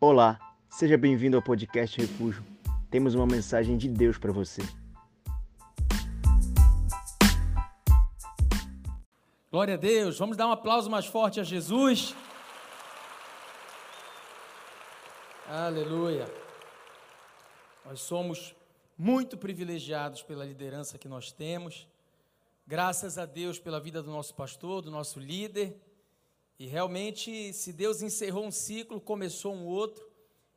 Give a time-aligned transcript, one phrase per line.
[0.00, 0.38] Olá,
[0.70, 2.44] seja bem-vindo ao podcast Refúgio.
[2.88, 4.62] Temos uma mensagem de Deus para você.
[9.50, 10.16] Glória a Deus.
[10.16, 12.14] Vamos dar um aplauso mais forte a Jesus.
[15.48, 16.32] Aleluia.
[17.84, 18.54] Nós somos
[18.96, 21.88] muito privilegiados pela liderança que nós temos.
[22.64, 25.76] Graças a Deus pela vida do nosso pastor, do nosso líder.
[26.58, 30.10] E realmente, se Deus encerrou um ciclo, começou um outro.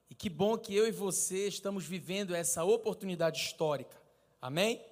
[0.09, 4.01] E que bom que eu e você estamos vivendo essa oportunidade histórica.
[4.41, 4.83] Amém?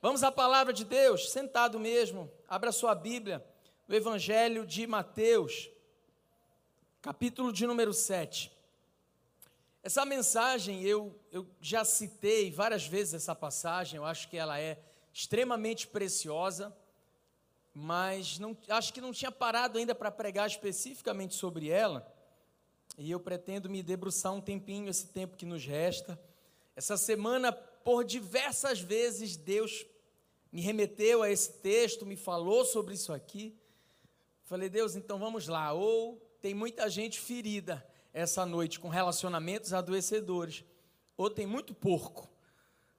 [0.00, 2.32] Vamos à palavra de Deus, sentado mesmo.
[2.48, 3.44] Abra sua Bíblia,
[3.86, 5.68] no Evangelho de Mateus,
[7.02, 8.50] capítulo de número 7.
[9.82, 14.78] Essa mensagem eu, eu já citei várias vezes essa passagem, eu acho que ela é
[15.12, 16.74] extremamente preciosa
[17.74, 22.06] mas não, acho que não tinha parado ainda para pregar especificamente sobre ela.
[22.98, 26.20] E eu pretendo me debruçar um tempinho, esse tempo que nos resta.
[26.74, 29.86] Essa semana, por diversas vezes, Deus
[30.52, 33.56] me remeteu a esse texto, me falou sobre isso aqui.
[34.44, 35.72] Falei, Deus, então vamos lá.
[35.72, 40.64] Ou tem muita gente ferida essa noite com relacionamentos adoecedores,
[41.16, 42.28] ou tem muito porco.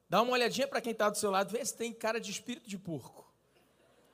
[0.08, 2.70] Dá uma olhadinha para quem está do seu lado, vê se tem cara de espírito
[2.70, 3.31] de porco.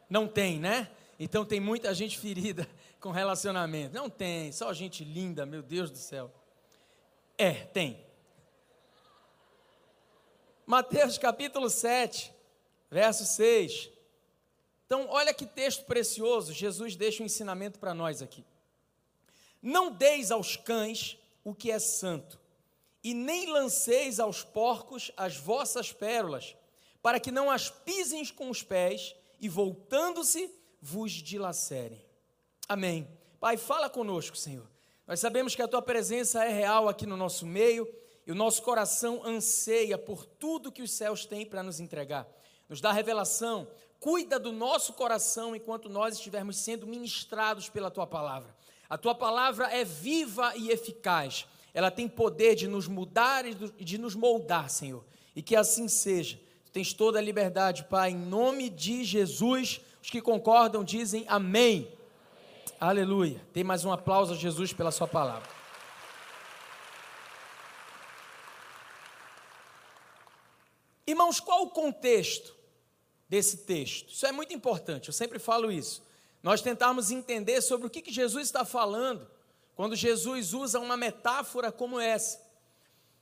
[0.09, 0.89] Não tem, né?
[1.19, 2.67] Então tem muita gente ferida
[2.99, 3.93] com relacionamento.
[3.93, 6.31] Não tem, só gente linda, meu Deus do céu.
[7.37, 8.05] É, tem.
[10.65, 12.33] Mateus capítulo 7,
[12.89, 13.89] verso 6.
[14.85, 18.43] Então, olha que texto precioso, Jesus deixa um ensinamento para nós aqui.
[19.61, 22.39] Não deis aos cães o que é santo,
[23.03, 26.55] e nem lanceis aos porcos as vossas pérolas,
[27.01, 32.03] para que não as pisem com os pés e voltando-se vos dilacerem.
[32.67, 33.07] Amém.
[33.39, 34.67] Pai, fala conosco, Senhor.
[35.05, 37.87] Nós sabemos que a tua presença é real aqui no nosso meio
[38.25, 42.27] e o nosso coração anseia por tudo que os céus têm para nos entregar.
[42.67, 43.67] Nos dá revelação,
[43.99, 48.53] cuida do nosso coração enquanto nós estivermos sendo ministrados pela tua palavra.
[48.89, 51.45] A tua palavra é viva e eficaz.
[51.73, 55.05] Ela tem poder de nos mudar e de nos moldar, Senhor.
[55.35, 56.39] E que assim seja
[56.77, 59.81] tens toda a liberdade, Pai, em nome de Jesus.
[59.99, 61.87] Os que concordam dizem amém.
[61.87, 61.97] amém.
[62.79, 63.41] Aleluia.
[63.51, 65.49] Tem mais um aplauso a Jesus pela Sua palavra.
[71.07, 72.53] Irmãos, qual o contexto
[73.27, 74.13] desse texto?
[74.13, 76.03] Isso é muito importante, eu sempre falo isso.
[76.43, 79.27] Nós tentarmos entender sobre o que, que Jesus está falando
[79.75, 82.39] quando Jesus usa uma metáfora como essa.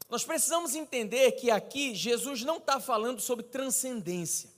[0.10, 4.50] Nós precisamos entender que aqui Jesus não está falando sobre transcendência,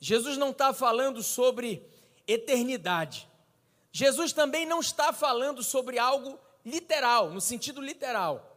[0.00, 1.86] Jesus não está falando sobre
[2.26, 3.28] eternidade,
[3.92, 8.50] Jesus também não está falando sobre algo literal, no sentido literal.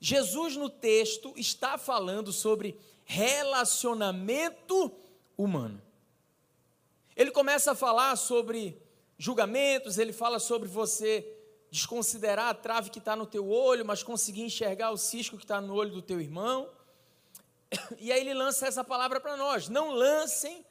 [0.00, 4.92] Jesus no texto está falando sobre relacionamento
[5.38, 5.80] humano.
[7.16, 8.76] Ele começa a falar sobre
[9.16, 11.33] julgamentos, ele fala sobre você
[11.74, 15.60] desconsiderar a trave que está no teu olho, mas conseguir enxergar o cisco que está
[15.60, 16.70] no olho do teu irmão.
[17.98, 20.64] E aí ele lança essa palavra para nós: não lancem,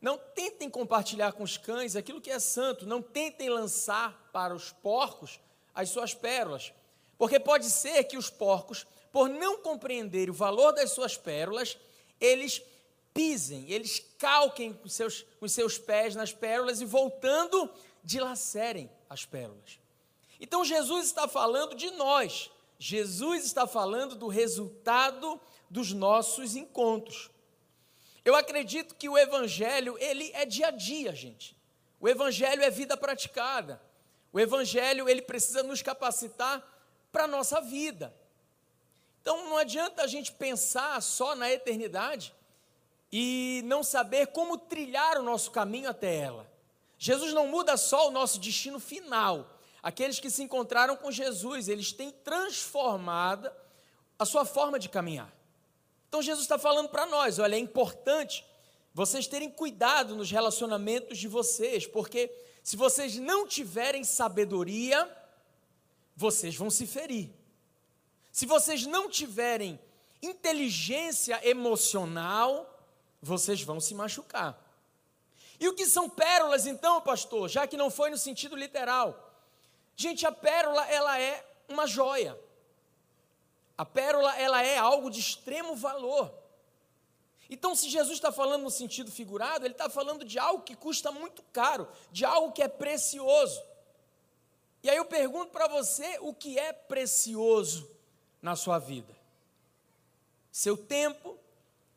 [0.00, 4.72] não tentem compartilhar com os cães aquilo que é santo, não tentem lançar para os
[4.72, 5.38] porcos
[5.72, 6.72] as suas pérolas,
[7.16, 11.78] porque pode ser que os porcos, por não compreenderem o valor das suas pérolas,
[12.20, 12.60] eles
[13.14, 17.70] pisem, eles calquem com seus, com seus pés nas pérolas e voltando,
[18.02, 19.78] dilacerem as pérolas.
[20.40, 22.50] Então Jesus está falando de nós.
[22.78, 27.30] Jesus está falando do resultado dos nossos encontros.
[28.24, 31.56] Eu acredito que o evangelho, ele é dia a dia, gente.
[32.00, 33.80] O evangelho é vida praticada.
[34.32, 36.62] O evangelho, ele precisa nos capacitar
[37.10, 38.14] para a nossa vida.
[39.22, 42.34] Então não adianta a gente pensar só na eternidade
[43.10, 46.50] e não saber como trilhar o nosso caminho até ela.
[46.98, 51.92] Jesus não muda só o nosso destino final, aqueles que se encontraram com Jesus, eles
[51.92, 53.50] têm transformado
[54.18, 55.32] a sua forma de caminhar.
[56.08, 58.44] Então Jesus está falando para nós: olha, é importante
[58.92, 62.32] vocês terem cuidado nos relacionamentos de vocês, porque
[62.62, 65.08] se vocês não tiverem sabedoria,
[66.16, 67.30] vocês vão se ferir.
[68.32, 69.78] Se vocês não tiverem
[70.20, 72.78] inteligência emocional,
[73.22, 74.60] vocês vão se machucar.
[75.60, 77.48] E o que são pérolas então, pastor?
[77.48, 79.27] Já que não foi no sentido literal.
[80.00, 82.38] Gente, a pérola ela é uma joia.
[83.76, 86.32] A pérola ela é algo de extremo valor.
[87.50, 91.10] Então, se Jesus está falando no sentido figurado, ele está falando de algo que custa
[91.10, 93.60] muito caro, de algo que é precioso.
[94.84, 97.90] E aí eu pergunto para você o que é precioso
[98.40, 99.12] na sua vida:
[100.52, 101.36] seu tempo,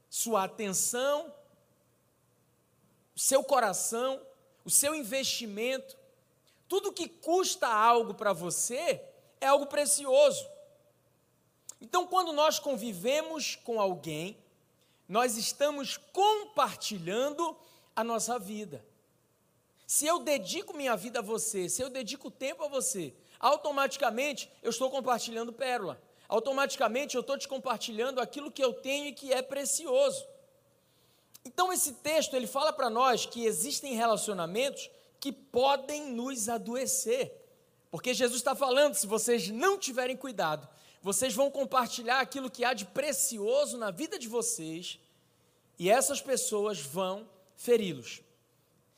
[0.10, 1.32] sua atenção,
[3.16, 4.20] seu coração,
[4.66, 6.01] o seu investimento,
[6.72, 9.04] tudo que custa algo para você
[9.42, 10.48] é algo precioso.
[11.82, 14.38] Então, quando nós convivemos com alguém,
[15.06, 17.58] nós estamos compartilhando
[17.94, 18.86] a nossa vida.
[19.86, 24.70] Se eu dedico minha vida a você, se eu dedico tempo a você, automaticamente eu
[24.70, 26.02] estou compartilhando pérola.
[26.30, 30.26] Automaticamente eu estou te compartilhando aquilo que eu tenho e que é precioso.
[31.44, 34.90] Então esse texto ele fala para nós que existem relacionamentos
[35.22, 37.32] que podem nos adoecer.
[37.92, 40.68] Porque Jesus está falando, se vocês não tiverem cuidado,
[41.02, 45.00] vocês vão compartilhar aquilo que há de precioso na vida de vocês,
[45.78, 48.22] e essas pessoas vão feri-los.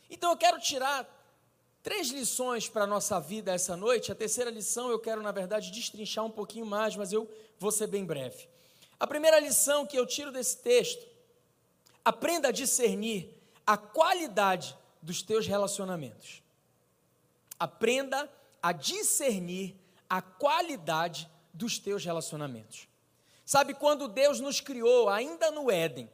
[0.10, 1.08] Então eu quero tirar
[1.82, 4.12] três lições para a nossa vida essa noite.
[4.12, 7.30] A terceira lição eu quero, na verdade, destrinchar um pouquinho mais, mas eu
[7.60, 8.48] vou ser bem breve.
[8.98, 11.06] A primeira lição que eu tiro desse texto:
[12.06, 13.30] aprenda a discernir
[13.66, 16.42] a qualidade dos teus relacionamentos.
[17.60, 18.28] Aprenda
[18.62, 19.76] a discernir
[20.10, 22.88] a qualidade dos teus relacionamentos.
[23.46, 26.10] Sabe, quando Deus nos criou, ainda no Éden,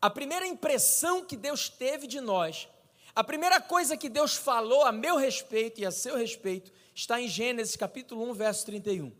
[0.00, 2.68] a primeira impressão que Deus teve de nós
[3.14, 7.28] a primeira coisa que Deus falou a meu respeito e a seu respeito está em
[7.28, 9.12] Gênesis capítulo 1, verso 31.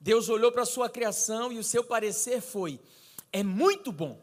[0.00, 2.80] Deus olhou para a sua criação e o seu parecer foi:
[3.30, 4.18] é muito bom.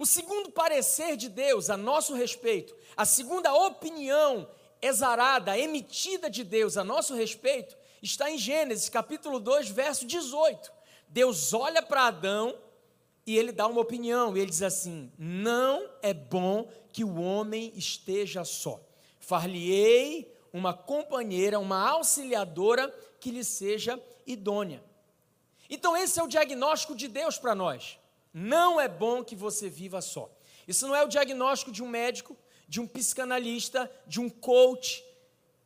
[0.00, 4.48] O segundo parecer de Deus a nosso respeito, a segunda opinião
[4.80, 10.72] exarada, emitida de Deus a nosso respeito, está em Gênesis capítulo 2, verso 18.
[11.06, 12.56] Deus olha para Adão
[13.26, 17.70] e ele dá uma opinião, e ele diz assim: Não é bom que o homem
[17.76, 18.80] esteja só.
[19.18, 22.88] Far-lhe-ei uma companheira, uma auxiliadora
[23.20, 24.82] que lhe seja idônea.
[25.68, 27.99] Então, esse é o diagnóstico de Deus para nós.
[28.32, 30.30] Não é bom que você viva só.
[30.66, 32.36] Isso não é o diagnóstico de um médico,
[32.68, 35.04] de um psicanalista, de um coach.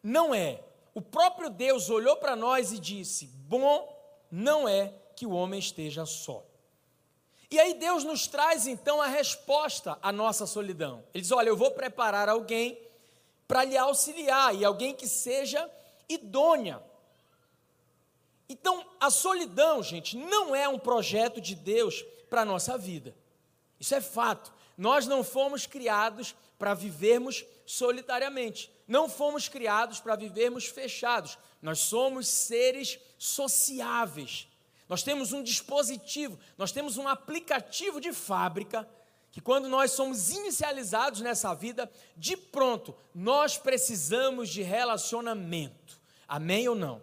[0.02, 0.62] Não é.
[0.94, 3.94] O próprio Deus olhou para nós e disse: Bom
[4.30, 6.44] não é que o homem esteja só.
[7.50, 11.04] E aí Deus nos traz então a resposta à nossa solidão.
[11.12, 12.78] Ele diz: Olha, eu vou preparar alguém
[13.46, 15.70] para lhe auxiliar e alguém que seja
[16.08, 16.82] idônea.
[18.48, 23.14] Então, a solidão, gente, não é um projeto de Deus para a nossa vida.
[23.78, 24.52] Isso é fato.
[24.76, 28.70] Nós não fomos criados para vivermos solitariamente.
[28.86, 31.38] Não fomos criados para vivermos fechados.
[31.60, 34.48] Nós somos seres sociáveis.
[34.88, 38.88] Nós temos um dispositivo, nós temos um aplicativo de fábrica
[39.32, 46.00] que quando nós somos inicializados nessa vida, de pronto, nós precisamos de relacionamento.
[46.28, 47.02] Amém ou não?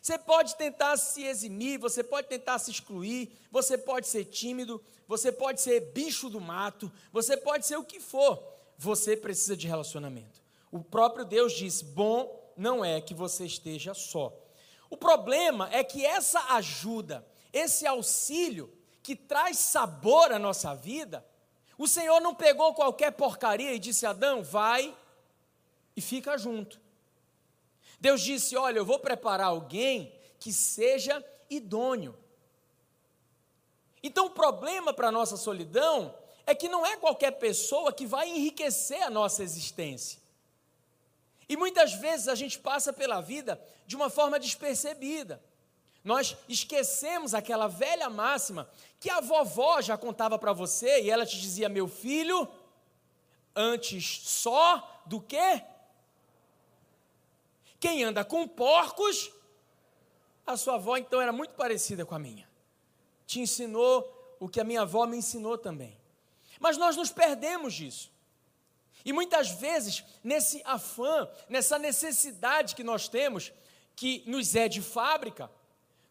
[0.00, 5.30] Você pode tentar se eximir, você pode tentar se excluir, você pode ser tímido, você
[5.30, 8.42] pode ser bicho do mato, você pode ser o que for.
[8.78, 10.40] Você precisa de relacionamento.
[10.72, 14.34] O próprio Deus diz: bom não é que você esteja só.
[14.88, 18.72] O problema é que essa ajuda, esse auxílio
[19.02, 21.24] que traz sabor à nossa vida,
[21.76, 24.96] o Senhor não pegou qualquer porcaria e disse: Adão, vai
[25.94, 26.79] e fica junto.
[28.00, 32.16] Deus disse: Olha, eu vou preparar alguém que seja idôneo.
[34.02, 36.14] Então, o problema para a nossa solidão
[36.46, 40.18] é que não é qualquer pessoa que vai enriquecer a nossa existência.
[41.48, 45.42] E muitas vezes a gente passa pela vida de uma forma despercebida.
[46.02, 51.38] Nós esquecemos aquela velha máxima que a vovó já contava para você e ela te
[51.38, 52.48] dizia: meu filho,
[53.54, 55.62] antes só do que?
[57.80, 59.32] Quem anda com porcos,
[60.46, 62.48] a sua avó então era muito parecida com a minha.
[63.26, 65.98] Te ensinou o que a minha avó me ensinou também.
[66.60, 68.12] Mas nós nos perdemos disso.
[69.04, 73.50] E muitas vezes, nesse afã, nessa necessidade que nós temos,
[73.96, 75.50] que nos é de fábrica,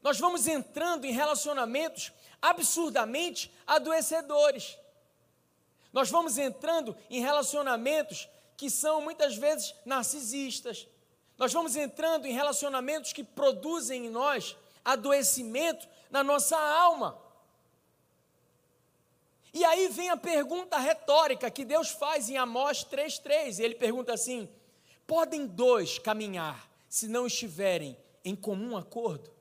[0.02, 2.12] nós vamos entrando em relacionamentos
[2.42, 4.78] absurdamente adoecedores.
[5.92, 10.88] Nós vamos entrando em relacionamentos que são muitas vezes narcisistas.
[11.40, 17.18] Nós vamos entrando em relacionamentos que produzem em nós adoecimento na nossa alma.
[19.54, 23.60] E aí vem a pergunta retórica que Deus faz em Amós 3,3.
[23.60, 24.50] Ele pergunta assim:
[25.08, 29.32] podem dois caminhar se não estiverem em comum acordo?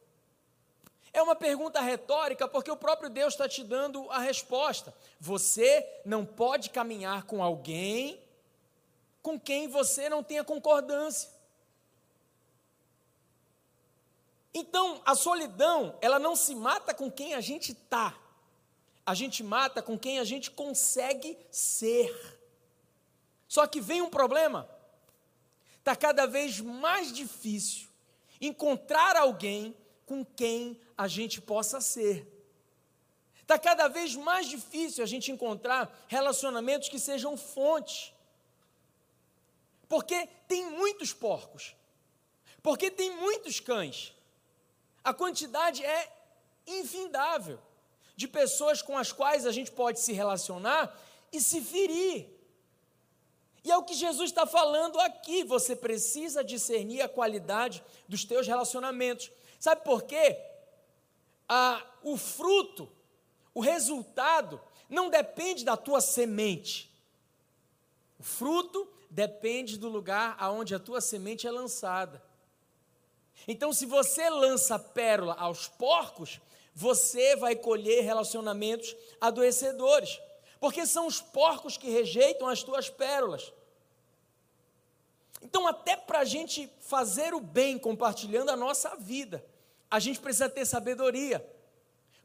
[1.12, 4.94] É uma pergunta retórica porque o próprio Deus está te dando a resposta.
[5.18, 8.22] Você não pode caminhar com alguém
[9.20, 11.37] com quem você não tenha concordância.
[14.52, 18.18] Então, a solidão, ela não se mata com quem a gente tá.
[19.04, 22.38] A gente mata com quem a gente consegue ser.
[23.46, 24.68] Só que vem um problema.
[25.78, 27.88] Está cada vez mais difícil
[28.40, 29.74] encontrar alguém
[30.04, 32.26] com quem a gente possa ser.
[33.40, 38.14] Está cada vez mais difícil a gente encontrar relacionamentos que sejam fonte.
[39.88, 41.74] Porque tem muitos porcos.
[42.62, 44.12] Porque tem muitos cães.
[45.08, 46.12] A quantidade é
[46.66, 47.58] infindável
[48.14, 50.94] de pessoas com as quais a gente pode se relacionar
[51.32, 52.28] e se ferir.
[53.64, 55.44] E é o que Jesus está falando aqui.
[55.44, 59.30] Você precisa discernir a qualidade dos teus relacionamentos.
[59.58, 60.38] Sabe por quê?
[61.48, 62.86] Ah, o fruto,
[63.54, 64.60] o resultado,
[64.90, 66.94] não depende da tua semente.
[68.18, 72.27] O fruto depende do lugar aonde a tua semente é lançada.
[73.46, 76.40] Então, se você lança pérola aos porcos,
[76.74, 80.20] você vai colher relacionamentos adoecedores,
[80.60, 83.52] porque são os porcos que rejeitam as tuas pérolas.
[85.42, 89.44] Então, até para a gente fazer o bem compartilhando a nossa vida,
[89.90, 91.44] a gente precisa ter sabedoria,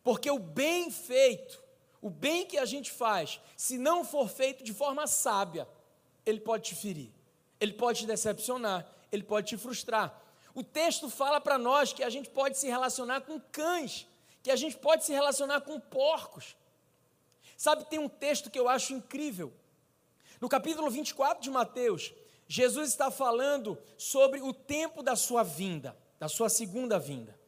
[0.04, 1.64] porque o bem feito,
[2.02, 5.68] o bem que a gente faz, se não for feito de forma sábia,
[6.26, 7.12] ele pode te ferir,
[7.60, 10.22] ele pode te decepcionar, ele pode te frustrar.
[10.54, 14.08] O texto fala para nós que a gente pode se relacionar com cães,
[14.42, 16.56] que a gente pode se relacionar com porcos.
[17.58, 19.54] Sabe, tem um texto que eu acho incrível.
[20.40, 22.14] No capítulo 24 de Mateus,
[22.48, 27.40] Jesus está falando sobre o tempo da sua vinda, da sua segunda vinda.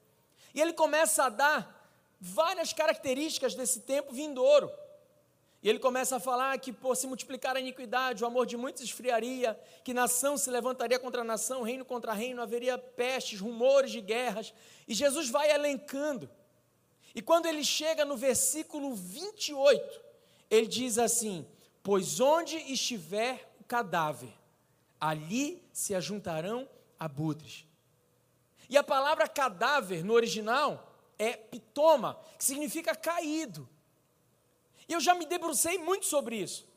[0.54, 4.72] E ele começa a dar várias características desse tempo vindouro.
[5.66, 8.84] E ele começa a falar que por se multiplicar a iniquidade, o amor de muitos
[8.84, 14.54] esfriaria, que nação se levantaria contra nação, reino contra reino, haveria pestes, rumores de guerras.
[14.88, 16.30] E Jesus vai elencando.
[17.16, 20.02] E quando ele chega no versículo 28,
[20.52, 21.48] ele diz assim:
[21.82, 24.38] Pois onde estiver o cadáver,
[25.02, 26.70] ali se ajuntarão
[27.00, 27.66] abutres.
[28.70, 33.68] E a palavra cadáver no original é pitoma, que significa caído.
[34.88, 36.68] E eu já me debrucei muito sobre isso.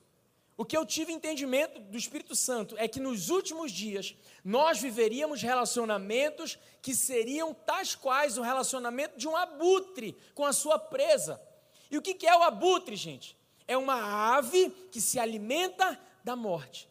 [0.56, 5.40] O que eu tive entendimento do Espírito Santo é que nos últimos dias nós viveríamos
[5.40, 11.40] relacionamentos que seriam tais quais o relacionamento de um abutre com a sua presa.
[11.88, 13.36] E o que é o abutre, gente?
[13.68, 16.88] É uma ave que se alimenta da morte.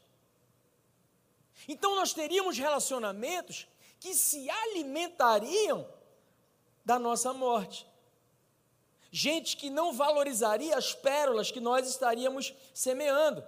[1.67, 3.67] Então nós teríamos relacionamentos
[3.99, 5.85] que se alimentariam
[6.85, 7.85] da nossa morte.
[9.11, 13.43] Gente que não valorizaria as pérolas que nós estaríamos semeando.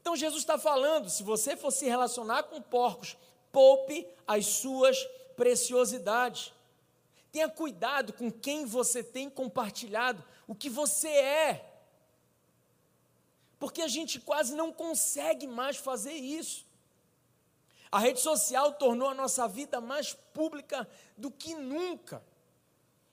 [0.00, 3.16] Então Jesus está falando: se você for se relacionar com porcos,
[3.52, 4.98] poupe as suas
[5.36, 6.52] preciosidades.
[7.30, 11.64] Tenha cuidado com quem você tem compartilhado o que você é.
[13.58, 16.66] Porque a gente quase não consegue mais fazer isso.
[17.90, 22.22] A rede social tornou a nossa vida mais pública do que nunca.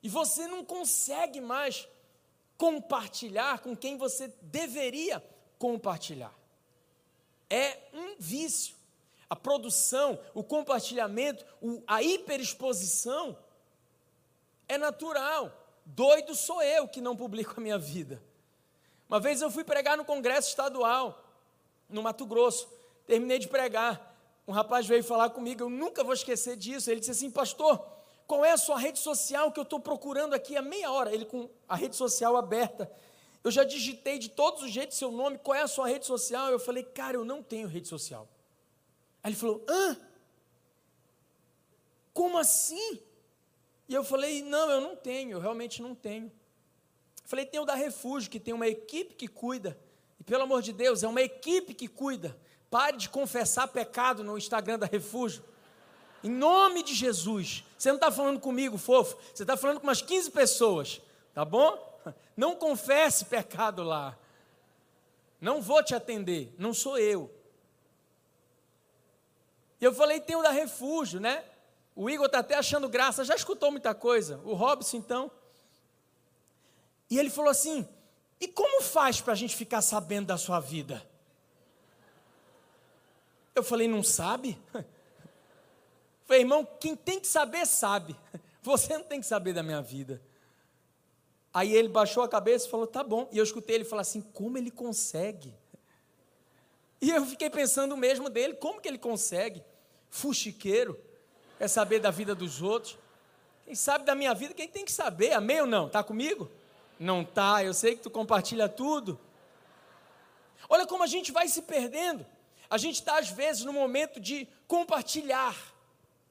[0.05, 1.88] E você não consegue mais
[2.59, 5.19] compartilhar com quem você deveria
[5.57, 6.31] compartilhar.
[7.50, 8.75] É um vício.
[9.27, 11.43] A produção, o compartilhamento,
[11.88, 13.35] a hiperexposição
[14.69, 15.51] é natural.
[15.83, 18.21] Doido sou eu que não publico a minha vida.
[19.09, 21.19] Uma vez eu fui pregar no congresso estadual,
[21.89, 22.69] no Mato Grosso.
[23.07, 24.15] Terminei de pregar
[24.47, 26.91] um rapaz veio falar comigo, eu nunca vou esquecer disso.
[26.91, 27.83] Ele disse assim: Pastor,
[28.27, 31.13] qual é a sua rede social que eu estou procurando aqui há meia hora?
[31.13, 32.91] Ele com a rede social aberta.
[33.44, 36.50] Eu já digitei de todos os jeitos seu nome, qual é a sua rede social?
[36.50, 38.27] Eu falei, cara, eu não tenho rede social.
[39.22, 39.98] Aí ele falou, hã?
[42.12, 43.00] Como assim?
[43.88, 46.25] E eu falei, não, eu não tenho, eu realmente não tenho.
[46.25, 49.77] Eu falei, tem o da Refúgio, que tem uma equipe que cuida.
[50.20, 52.36] E pelo amor de Deus, é uma equipe que cuida.
[52.72, 55.44] Pare de confessar pecado no Instagram da Refúgio.
[56.25, 57.63] Em nome de Jesus.
[57.77, 59.15] Você não está falando comigo, fofo.
[59.32, 61.00] Você está falando com umas 15 pessoas.
[61.36, 61.77] Tá bom?
[62.36, 64.17] Não confesse pecado lá.
[65.39, 66.51] Não vou te atender.
[66.58, 67.32] Não sou eu.
[69.79, 71.44] E eu falei, tem o da Refúgio, né?
[71.96, 73.24] O Igor está até achando graça.
[73.24, 74.41] Já escutou muita coisa.
[74.44, 75.29] O Robson, então.
[77.08, 77.88] E ele falou assim:
[78.41, 81.05] e como faz para a gente ficar sabendo da sua vida?
[83.53, 84.58] Eu falei, não sabe?
[86.25, 88.15] Falei, irmão, quem tem que saber, sabe.
[88.62, 90.22] Você não tem que saber da minha vida.
[91.53, 93.29] Aí ele baixou a cabeça e falou, tá bom.
[93.32, 95.53] E eu escutei ele falar assim, como ele consegue?
[97.00, 99.63] E eu fiquei pensando mesmo dele, como que ele consegue?
[100.10, 101.00] Fuxiqueiro,
[101.58, 102.98] quer saber da vida dos outros.
[103.63, 105.88] Quem sabe da minha vida, quem tem que saber, amém ou não?
[105.88, 106.51] Tá comigo?
[107.00, 109.20] Não tá, eu sei que tu compartilha tudo.
[110.67, 112.25] Olha como a gente vai se perdendo.
[112.70, 115.55] A gente está, às vezes, no momento de compartilhar.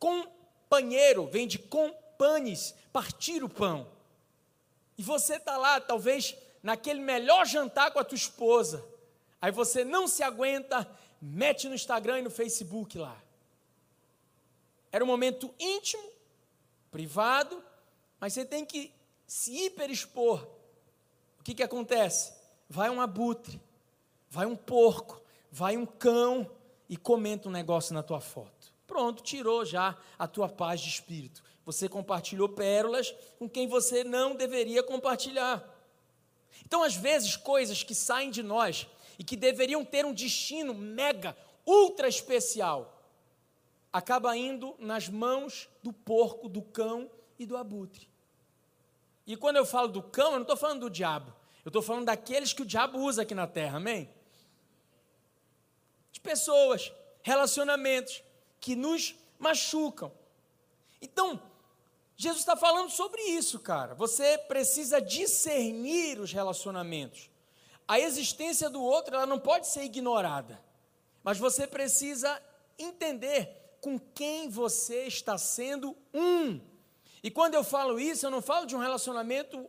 [0.05, 3.91] Companheiro vem de companes, partir o pão.
[4.99, 8.87] E você está lá, talvez, naquele melhor jantar com a tua esposa.
[9.41, 10.87] Aí você não se aguenta,
[11.23, 13.19] mete no Instagram e no Facebook lá.
[14.93, 16.07] Era um momento íntimo,
[16.91, 17.65] privado,
[18.21, 18.93] mas você tem que
[19.27, 20.47] se hiperexpor.
[21.41, 22.35] O que, que acontece?
[22.69, 23.59] Vai um abutre,
[24.29, 25.19] vai um porco,
[25.51, 26.51] vai um cão
[26.91, 28.54] e comenta um negócio na tua foto.
[28.87, 31.43] Pronto, tirou já a tua paz de espírito.
[31.65, 35.63] Você compartilhou pérolas com quem você não deveria compartilhar.
[36.65, 38.87] Então, às vezes, coisas que saem de nós
[39.19, 41.37] e que deveriam ter um destino mega,
[41.67, 43.03] ultra especial,
[43.93, 48.09] acaba indo nas mãos do porco, do cão e do abutre.
[49.27, 51.33] E quando eu falo do cão, eu não estou falando do diabo.
[51.65, 54.11] Eu estou falando daqueles que o diabo usa aqui na terra, amém?
[56.15, 58.23] de pessoas, relacionamentos
[58.65, 60.11] que nos machucam.
[61.03, 61.39] Então,
[62.17, 63.95] Jesus está falando sobre isso, cara.
[63.95, 67.29] Você precisa discernir os relacionamentos.
[67.87, 70.59] A existência do outro, ela não pode ser ignorada.
[71.23, 72.41] Mas você precisa
[72.79, 76.59] entender com quem você está sendo um.
[77.23, 79.69] E quando eu falo isso, eu não falo de um relacionamento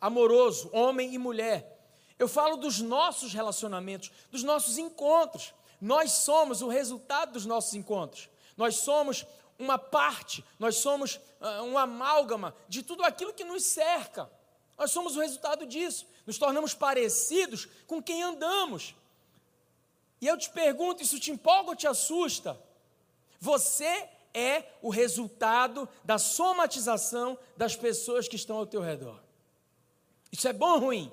[0.00, 1.80] amoroso, homem e mulher.
[2.18, 5.54] Eu falo dos nossos relacionamentos, dos nossos encontros.
[5.80, 8.31] Nós somos o resultado dos nossos encontros.
[8.56, 9.26] Nós somos
[9.58, 14.30] uma parte, nós somos uh, um amálgama de tudo aquilo que nos cerca.
[14.76, 16.06] Nós somos o resultado disso.
[16.26, 18.94] Nos tornamos parecidos com quem andamos.
[20.20, 22.58] E eu te pergunto: isso te empolga ou te assusta?
[23.40, 29.20] Você é o resultado da somatização das pessoas que estão ao teu redor.
[30.30, 31.12] Isso é bom ou ruim?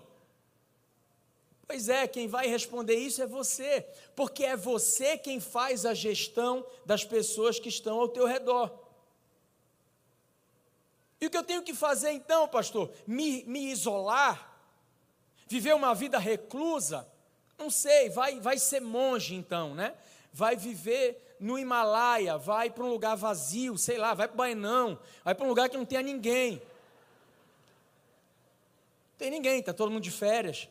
[1.69, 6.65] Pois é, quem vai responder isso é você, porque é você quem faz a gestão
[6.83, 8.71] das pessoas que estão ao teu redor.
[11.21, 12.91] E o que eu tenho que fazer então, pastor?
[13.05, 14.59] Me, me isolar?
[15.47, 17.07] Viver uma vida reclusa?
[17.55, 19.93] Não sei, vai, vai ser monge então, né?
[20.33, 24.97] Vai viver no Himalaia, vai para um lugar vazio, sei lá, vai para o Bainão,
[25.23, 26.53] vai para um lugar que não tenha ninguém.
[29.11, 30.67] Não tem ninguém, está todo mundo de férias.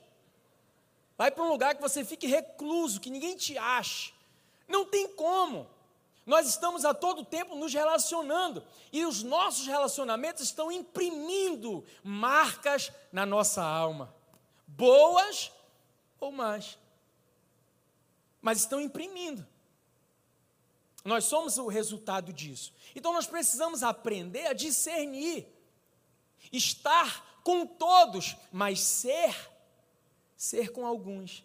[1.19, 4.15] Vai para um lugar que você fique recluso, que ninguém te ache.
[4.69, 5.69] Não tem como.
[6.25, 13.27] Nós estamos a todo tempo nos relacionando e os nossos relacionamentos estão imprimindo marcas na
[13.27, 14.15] nossa alma,
[14.67, 15.51] boas
[16.21, 16.79] ou más,
[18.41, 19.45] mas estão imprimindo.
[21.05, 22.75] Nós somos o resultado disso.
[22.95, 25.49] Então nós precisamos aprender a discernir,
[26.53, 29.35] estar com todos, mas ser
[30.39, 31.45] ser com alguns.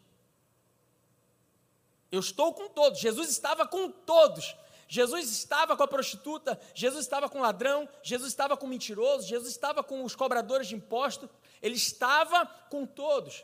[2.11, 2.99] Eu estou com todos.
[2.99, 4.55] Jesus estava com todos.
[4.87, 9.27] Jesus estava com a prostituta, Jesus estava com o ladrão, Jesus estava com o mentiroso,
[9.27, 11.27] Jesus estava com os cobradores de impostos,
[11.61, 13.43] ele estava com todos.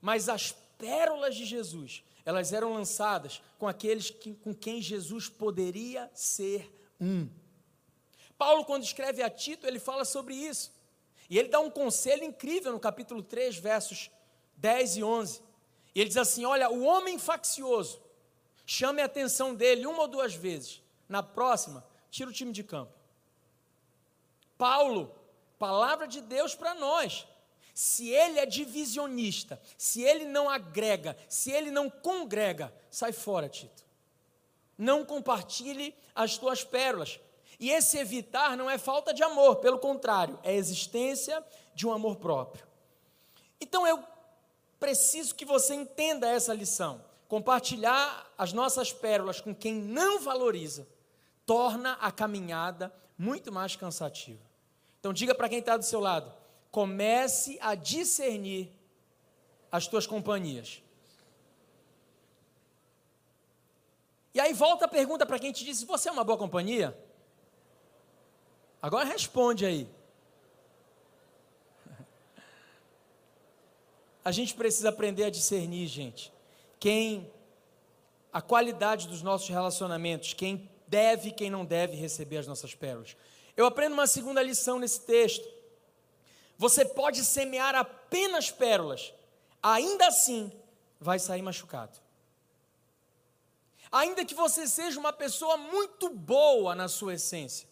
[0.00, 6.10] Mas as pérolas de Jesus, elas eram lançadas com aqueles que, com quem Jesus poderia
[6.12, 6.68] ser
[7.00, 7.28] um.
[8.36, 10.72] Paulo, quando escreve a Tito, ele fala sobre isso.
[11.28, 14.10] E ele dá um conselho incrível no capítulo 3, versos
[14.60, 15.42] 10 e 11.
[15.94, 18.00] E ele diz assim: Olha, o homem faccioso,
[18.64, 20.82] chame a atenção dele uma ou duas vezes.
[21.08, 22.92] Na próxima, tira o time de campo.
[24.56, 25.14] Paulo,
[25.58, 27.26] palavra de Deus para nós.
[27.74, 33.84] Se ele é divisionista, se ele não agrega, se ele não congrega, sai fora, Tito.
[34.76, 37.18] Não compartilhe as tuas pérolas.
[37.58, 41.44] E esse evitar não é falta de amor, pelo contrário, é existência
[41.74, 42.66] de um amor próprio.
[43.60, 44.02] Então eu
[44.80, 47.04] preciso que você entenda essa lição.
[47.28, 50.88] Compartilhar as nossas pérolas com quem não valoriza
[51.46, 54.40] torna a caminhada muito mais cansativa.
[54.98, 56.32] Então, diga para quem está do seu lado:
[56.70, 58.72] comece a discernir
[59.70, 60.82] as tuas companhias.
[64.32, 66.98] E aí volta a pergunta para quem te disse: você é uma boa companhia?
[68.82, 69.99] Agora responde aí.
[74.24, 76.32] A gente precisa aprender a discernir, gente,
[76.78, 77.30] quem
[78.32, 83.16] a qualidade dos nossos relacionamentos, quem deve e quem não deve receber as nossas pérolas.
[83.56, 85.46] Eu aprendo uma segunda lição nesse texto.
[86.56, 89.12] Você pode semear apenas pérolas,
[89.62, 90.52] ainda assim
[91.00, 91.98] vai sair machucado.
[93.90, 97.68] Ainda que você seja uma pessoa muito boa na sua essência,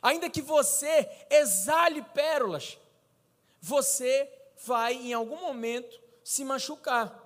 [0.00, 2.78] ainda que você exale pérolas,
[3.60, 4.30] você
[4.64, 7.22] vai em algum momento se machucar.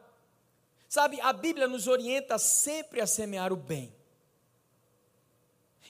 [0.89, 3.95] Sabe, a Bíblia nos orienta sempre a semear o bem.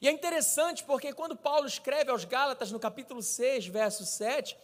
[0.00, 4.56] E é interessante porque quando Paulo escreve aos Gálatas no capítulo 6, verso 7,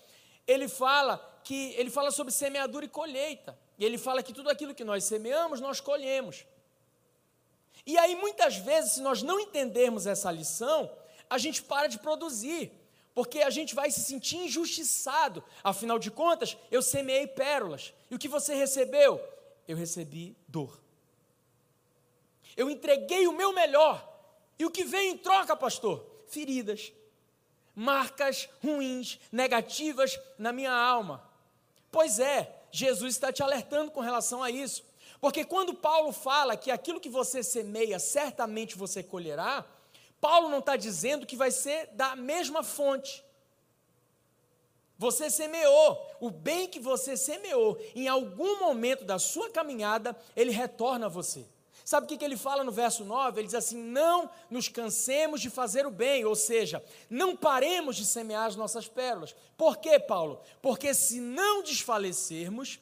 [0.47, 3.59] ele fala que ele fala sobre semeadura e colheita.
[3.79, 6.47] E ele fala que tudo aquilo que nós semeamos, nós colhemos.
[7.85, 10.91] E aí muitas vezes, se nós não entendermos essa lição,
[11.29, 12.73] a gente para de produzir,
[13.15, 15.43] porque a gente vai se sentir injustiçado.
[15.63, 17.95] Afinal de contas, eu semeei pérolas.
[18.11, 19.21] E o que você recebeu?
[19.69, 20.81] Eu recebi dor.
[22.57, 24.13] Eu entreguei o meu melhor
[24.59, 26.05] e o que vem em troca, pastor?
[26.27, 26.93] Feridas,
[27.75, 31.29] marcas ruins, negativas na minha alma.
[31.91, 34.85] Pois é, Jesus está te alertando com relação a isso.
[35.21, 39.65] Porque quando Paulo fala que aquilo que você semeia, certamente você colherá,
[40.25, 43.23] Paulo não está dizendo que vai ser da mesma fonte.
[44.97, 51.05] Você semeou, o bem que você semeou, em algum momento da sua caminhada, ele retorna
[51.05, 51.45] a você.
[51.85, 53.39] Sabe o que, ele fala no verso 9?
[53.39, 58.07] Ele diz assim: Não nos cansemos de fazer o bem, ou seja, não paremos de
[58.07, 59.37] semear as nossas pérolas.
[59.59, 60.41] Por quê, Paulo?
[60.63, 62.81] Porque se não desfalecermos,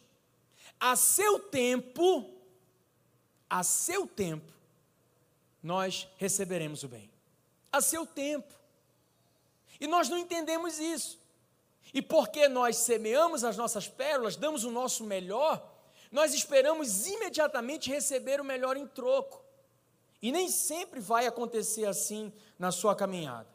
[0.79, 2.31] a seu tempo,
[3.51, 4.53] a seu tempo,
[5.61, 7.12] nós receberemos o bem.
[7.73, 8.55] A seu tempo.
[9.81, 11.19] E nós não entendemos isso.
[11.93, 15.71] E porque nós semeamos as nossas pérolas, damos o nosso melhor,
[16.11, 19.43] nós esperamos imediatamente receber o melhor em troco.
[20.21, 23.49] E nem sempre vai acontecer assim na sua caminhada.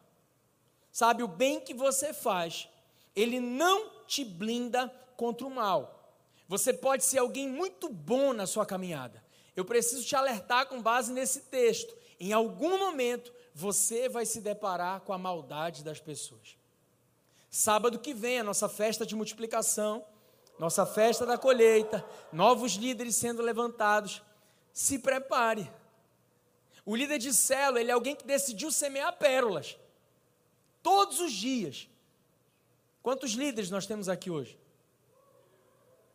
[0.92, 2.68] Sabe, o bem que você faz,
[3.16, 6.12] ele não te blinda contra o mal.
[6.48, 9.24] Você pode ser alguém muito bom na sua caminhada.
[9.56, 11.96] Eu preciso te alertar com base nesse texto.
[12.20, 16.56] Em algum momento, você vai se deparar com a maldade das pessoas.
[17.50, 20.06] Sábado que vem, a nossa festa de multiplicação
[20.58, 24.24] nossa festa da colheita, novos líderes sendo levantados.
[24.74, 25.72] Se prepare.
[26.86, 29.78] O líder de célula, ele é alguém que decidiu semear pérolas.
[30.82, 31.88] Todos os dias.
[33.04, 34.60] Quantos líderes nós temos aqui hoje?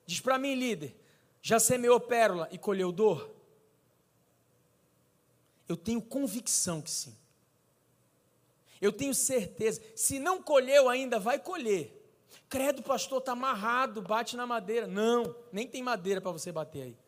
[0.07, 0.97] Diz para mim, líder,
[1.41, 3.31] já semeou pérola e colheu dor?
[5.69, 7.17] Eu tenho convicção que sim.
[8.83, 9.81] Eu tenho certeza.
[9.95, 11.97] Se não colheu ainda, vai colher.
[12.49, 14.89] Credo, pastor, está amarrado, bate na madeira.
[14.89, 16.99] Não, nem tem madeira para você bater aí.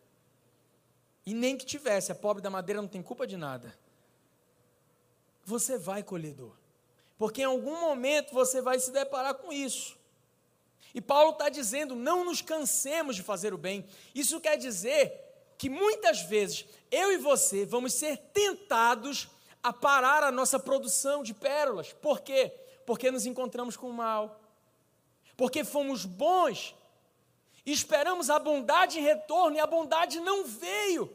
[1.26, 3.76] E nem que tivesse, a pobre da madeira não tem culpa de nada.
[5.44, 6.56] Você vai colher dor.
[7.18, 9.98] Porque em algum momento você vai se deparar com isso.
[10.94, 13.84] E Paulo está dizendo: não nos cansemos de fazer o bem.
[14.14, 15.12] Isso quer dizer
[15.58, 19.28] que muitas vezes eu e você vamos ser tentados
[19.64, 21.92] a parar a nossa produção de pérolas.
[21.92, 22.53] Por quê?
[22.87, 24.44] Porque nos encontramos com o mal
[25.37, 26.74] porque fomos bons,
[27.66, 31.14] esperamos a bondade em retorno e a bondade não veio.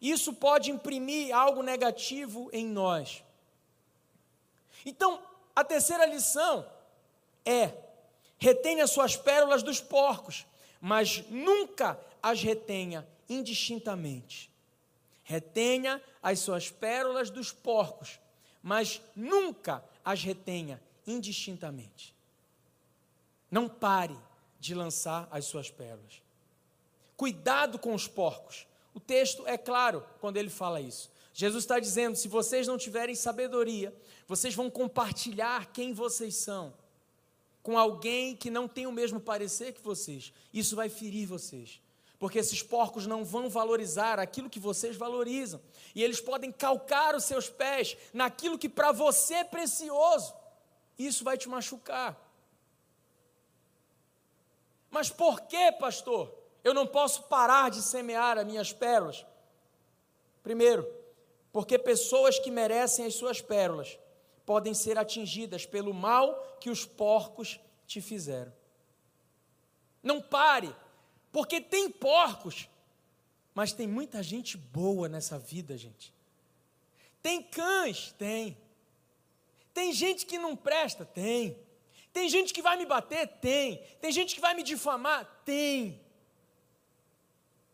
[0.00, 3.24] Isso pode imprimir algo negativo em nós.
[4.84, 5.22] Então,
[5.54, 6.68] a terceira lição
[7.44, 7.72] é:
[8.38, 10.46] retenha as suas pérolas dos porcos,
[10.80, 14.50] mas nunca as retenha indistintamente.
[15.22, 18.18] Retenha as suas pérolas dos porcos,
[18.60, 22.12] mas nunca as retenha indistintamente.
[23.48, 24.18] Não pare
[24.58, 26.20] de lançar as suas pérolas.
[27.16, 28.66] Cuidado com os porcos.
[28.92, 31.08] O texto é claro quando ele fala isso.
[31.32, 33.94] Jesus está dizendo: se vocês não tiverem sabedoria,
[34.26, 36.74] vocês vão compartilhar quem vocês são
[37.62, 40.32] com alguém que não tem o mesmo parecer que vocês.
[40.52, 41.80] Isso vai ferir vocês.
[42.18, 45.60] Porque esses porcos não vão valorizar aquilo que vocês valorizam.
[45.94, 50.34] E eles podem calcar os seus pés naquilo que para você é precioso.
[50.98, 52.18] Isso vai te machucar.
[54.90, 56.32] Mas por que, pastor?
[56.64, 59.26] Eu não posso parar de semear as minhas pérolas?
[60.42, 60.88] Primeiro,
[61.52, 63.98] porque pessoas que merecem as suas pérolas
[64.44, 68.52] podem ser atingidas pelo mal que os porcos te fizeram.
[70.02, 70.74] Não pare,
[71.36, 72.66] porque tem porcos,
[73.54, 76.10] mas tem muita gente boa nessa vida, gente.
[77.22, 78.14] Tem cães?
[78.16, 78.56] Tem.
[79.74, 81.04] Tem gente que não presta?
[81.04, 81.54] Tem.
[82.10, 83.28] Tem gente que vai me bater?
[83.28, 83.82] Tem.
[84.00, 85.26] Tem gente que vai me difamar?
[85.44, 86.00] Tem.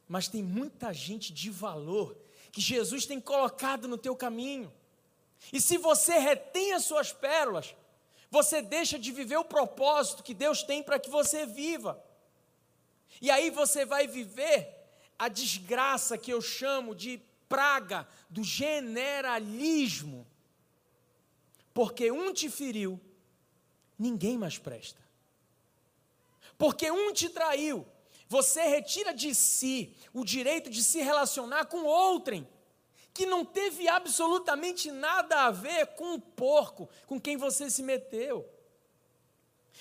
[0.09, 2.19] Mas tem muita gente de valor
[2.51, 4.73] que Jesus tem colocado no teu caminho.
[5.53, 7.77] E se você retém as suas pérolas,
[8.29, 12.03] você deixa de viver o propósito que Deus tem para que você viva.
[13.21, 14.69] E aí você vai viver
[15.19, 20.27] a desgraça que eu chamo de praga do generalismo.
[21.75, 23.01] porque um te feriu,
[23.99, 25.01] ninguém mais presta.
[26.59, 27.87] Porque um te traiu,
[28.29, 32.47] você retira de si o direito de se relacionar com outrem,
[33.15, 38.49] que não teve absolutamente nada a ver com o porco com quem você se meteu.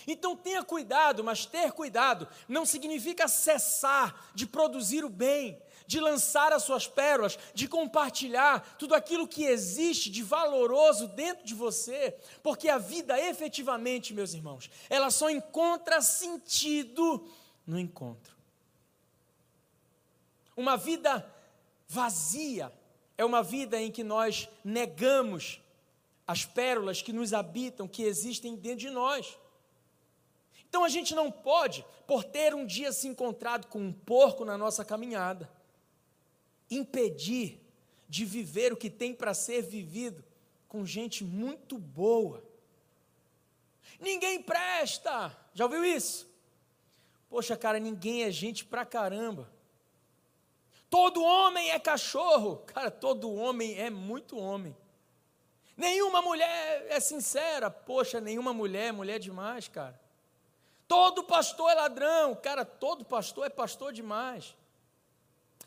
[0.08, 6.54] Então tenha cuidado, mas ter cuidado não significa cessar de produzir o bem, de lançar
[6.54, 12.70] as suas pérolas, de compartilhar tudo aquilo que existe de valoroso dentro de você, porque
[12.70, 17.28] a vida efetivamente, meus irmãos, ela só encontra sentido
[17.68, 18.36] no encontro.
[20.56, 21.26] Uma vida
[21.88, 22.72] vazia
[23.18, 25.62] é uma vida em que nós negamos
[26.26, 29.38] as pérolas que nos habitam, que existem dentro de nós.
[30.72, 34.58] Então a gente não pode, por ter um dia se encontrado com um porco na
[34.58, 35.52] nossa caminhada,
[36.70, 37.60] impedir
[38.08, 40.24] de viver o que tem para ser vivido
[40.70, 42.42] com gente muito boa.
[44.00, 46.34] Ninguém presta, já ouviu isso?
[47.30, 49.52] Poxa, cara, ninguém é gente pra caramba.
[50.90, 52.64] Todo homem é cachorro.
[52.66, 54.74] Cara, todo homem é muito homem.
[55.76, 57.70] Nenhuma mulher é sincera.
[57.70, 60.01] Poxa, nenhuma mulher é mulher demais, cara.
[60.92, 62.36] Todo pastor é ladrão.
[62.36, 64.54] Cara, todo pastor é pastor demais.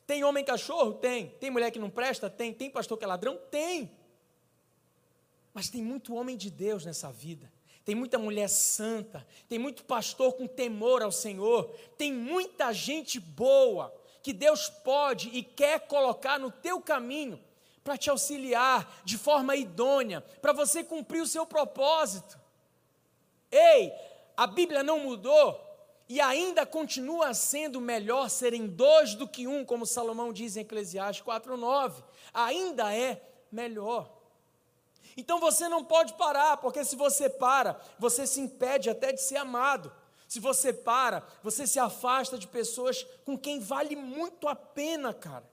[0.07, 0.93] Tem homem cachorro?
[0.93, 1.29] Tem.
[1.41, 2.29] Tem mulher que não presta?
[2.29, 2.53] Tem.
[2.53, 3.39] Tem pastor que é ladrão?
[3.51, 3.91] Tem.
[5.55, 7.51] Mas tem muito homem de Deus nessa vida.
[7.87, 9.27] Tem muita mulher santa.
[9.49, 11.75] Tem muito pastor com temor ao Senhor.
[11.97, 17.43] Tem muita gente boa que Deus pode e quer colocar no teu caminho
[17.83, 22.39] para te auxiliar de forma idônea, para você cumprir o seu propósito.
[23.51, 23.91] Ei,
[24.37, 25.61] a Bíblia não mudou
[26.09, 31.25] e ainda continua sendo melhor serem dois do que um, como Salomão diz em Eclesiastes
[31.25, 32.03] 4:9.
[32.33, 33.21] Ainda é
[33.51, 34.11] melhor.
[35.17, 39.37] Então você não pode parar, porque se você para, você se impede até de ser
[39.37, 39.93] amado.
[40.29, 45.49] Se você para, você se afasta de pessoas com quem vale muito a pena, cara.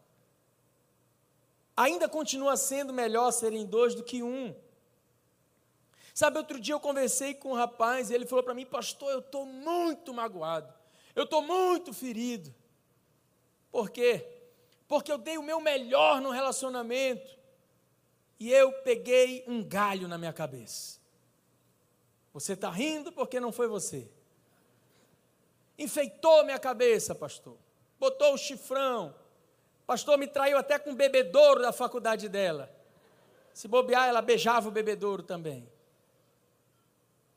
[1.77, 4.55] Ainda continua sendo melhor serem dois do que um.
[6.13, 9.19] Sabe, outro dia eu conversei com um rapaz e ele falou para mim, pastor, eu
[9.19, 10.73] estou muito magoado,
[11.15, 12.53] eu estou muito ferido.
[13.71, 14.27] Por quê?
[14.87, 17.39] Porque eu dei o meu melhor no relacionamento
[18.39, 20.99] e eu peguei um galho na minha cabeça.
[22.33, 24.09] Você está rindo porque não foi você
[25.83, 27.57] enfeitou minha cabeça, pastor.
[27.99, 29.13] Botou o chifrão.
[29.85, 32.71] Pastor me traiu até com o bebedouro da faculdade dela.
[33.53, 35.69] Se bobear, ela beijava o bebedouro também.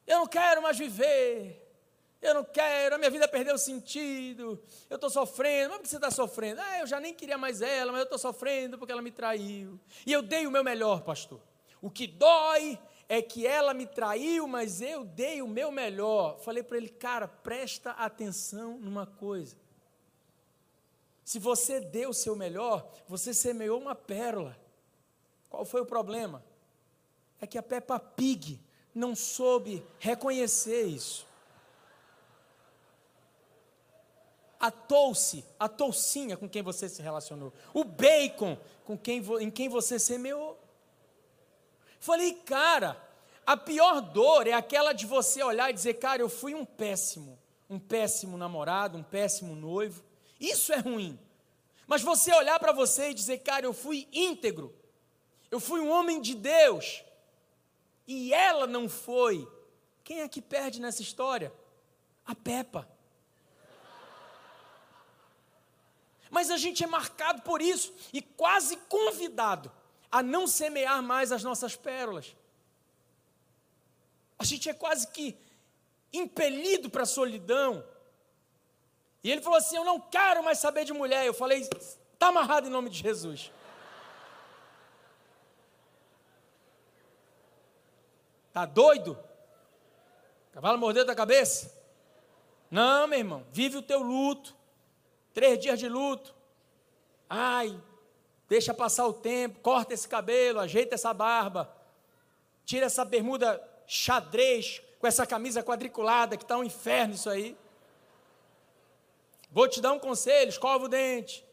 [0.07, 1.61] Eu não quero mais viver.
[2.25, 4.59] Eu não quero, a minha vida perdeu sentido.
[4.89, 5.71] Eu estou sofrendo.
[5.71, 6.61] Mas por que você está sofrendo?
[6.61, 9.79] Ah, eu já nem queria mais ela, mas eu estou sofrendo porque ela me traiu.
[10.07, 11.41] E eu dei o meu melhor, pastor.
[11.83, 12.79] O que dói
[13.11, 16.39] é que ela me traiu, mas eu dei o meu melhor.
[16.39, 19.55] Falei para ele, cara, presta atenção numa coisa.
[21.23, 24.59] Se você deu o seu melhor, você semeou uma pérola.
[25.51, 26.43] Qual foi o problema?
[27.39, 28.59] É que a Peppa Pig
[28.95, 31.27] não soube reconhecer isso.
[34.61, 39.69] A touce, a toucinha com quem você se relacionou, o bacon com quem, em quem
[39.69, 40.59] você semeou.
[41.99, 43.03] Falei, cara,
[43.47, 47.39] a pior dor é aquela de você olhar e dizer, cara, eu fui um péssimo,
[47.69, 50.03] um péssimo namorado, um péssimo noivo.
[50.41, 51.19] Isso é ruim.
[51.87, 54.75] Mas você olhar para você e dizer, cara, eu fui íntegro,
[55.51, 57.05] eu fui um homem de Deus,
[58.07, 59.49] e ela não foi.
[60.03, 61.53] Quem é que perde nessa história?
[62.27, 62.89] A Peppa.
[66.31, 69.71] Mas a gente é marcado por isso e quase convidado
[70.11, 72.37] a não semear mais as nossas pérolas.
[74.39, 75.37] A gente é quase que
[76.13, 77.85] impelido para a solidão.
[79.23, 81.25] E ele falou assim: Eu não quero mais saber de mulher.
[81.27, 83.51] Eu falei: Está amarrado em nome de Jesus.
[88.55, 89.19] Tá doido?
[90.53, 91.77] Cavalo mordeu da cabeça?
[92.71, 94.55] Não, meu irmão, vive o teu luto.
[95.33, 96.33] Três dias de luto.
[97.29, 97.77] Ai,
[98.49, 101.69] deixa passar o tempo, corta esse cabelo, ajeita essa barba,
[102.65, 107.57] tira essa bermuda xadrez com essa camisa quadriculada, que está um inferno isso aí.
[109.51, 111.45] Vou te dar um conselho: escova o dente,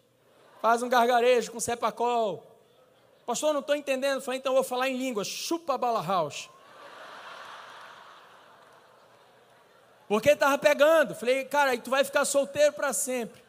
[0.62, 2.46] faz um gargarejo com sepacol.
[3.26, 4.22] Pastor, não estou entendendo.
[4.22, 5.24] Falei, então vou falar em língua.
[5.24, 6.48] Chupa bala house.
[10.12, 11.16] Porque estava pegando.
[11.16, 13.42] Falei, cara, aí tu vai ficar solteiro para sempre.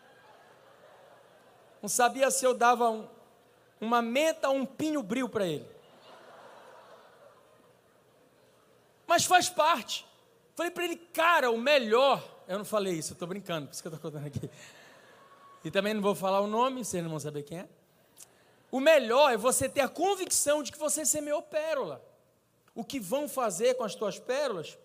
[1.83, 3.09] Não sabia se eu dava um,
[3.81, 5.69] uma menta ou um pinho bril para ele.
[9.09, 10.07] Mas faz parte.
[10.55, 12.23] Falei para ele, cara, o melhor.
[12.47, 14.49] Eu não falei isso, eu estou brincando, por isso que eu estou contando aqui.
[15.65, 17.69] E também não vou falar o nome, vocês não vão saber quem é.
[18.71, 22.01] O melhor é você ter a convicção de que você semeou pérola.
[22.73, 24.79] O que vão fazer com as tuas pérolas?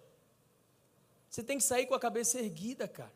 [1.30, 3.12] Você tem que sair com a cabeça erguida, cara.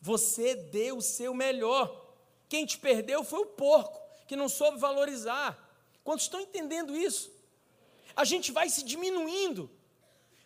[0.00, 2.04] Você deu o seu melhor.
[2.48, 5.58] Quem te perdeu foi o porco, que não soube valorizar.
[6.04, 7.32] Quantos estão entendendo isso?
[8.14, 9.68] A gente vai se diminuindo,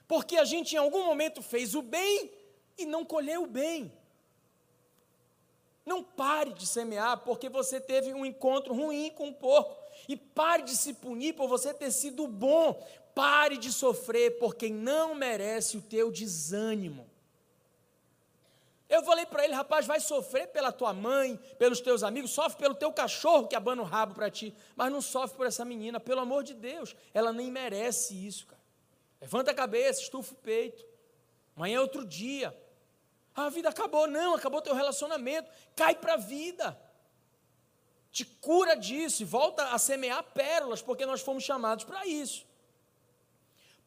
[0.08, 2.32] porque a gente em algum momento fez o bem
[2.78, 3.92] e não colheu o bem.
[5.84, 9.76] Não pare de semear porque você teve um encontro ruim com o porco.
[10.08, 12.80] E pare de se punir por você ter sido bom.
[13.20, 17.06] Pare de sofrer por quem não merece o teu desânimo.
[18.88, 22.74] Eu falei para ele, rapaz, vai sofrer pela tua mãe, pelos teus amigos, sofre pelo
[22.74, 26.22] teu cachorro que abana o rabo para ti, mas não sofre por essa menina, pelo
[26.22, 28.62] amor de Deus, ela nem merece isso, cara.
[29.20, 30.82] Levanta a cabeça, estufa o peito.
[31.54, 32.58] Amanhã é outro dia.
[33.34, 35.50] Ah, a vida acabou, não, acabou teu relacionamento.
[35.76, 36.74] Cai para a vida.
[38.10, 42.48] Te cura disso e volta a semear pérolas, porque nós fomos chamados para isso.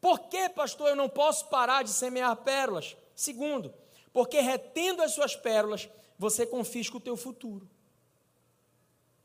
[0.04, 2.94] Por que, pastor, eu não posso parar de semear pérolas?
[3.16, 3.72] Segundo,
[4.12, 5.88] porque retendo as suas pérolas,
[6.18, 7.66] você confisca o teu futuro.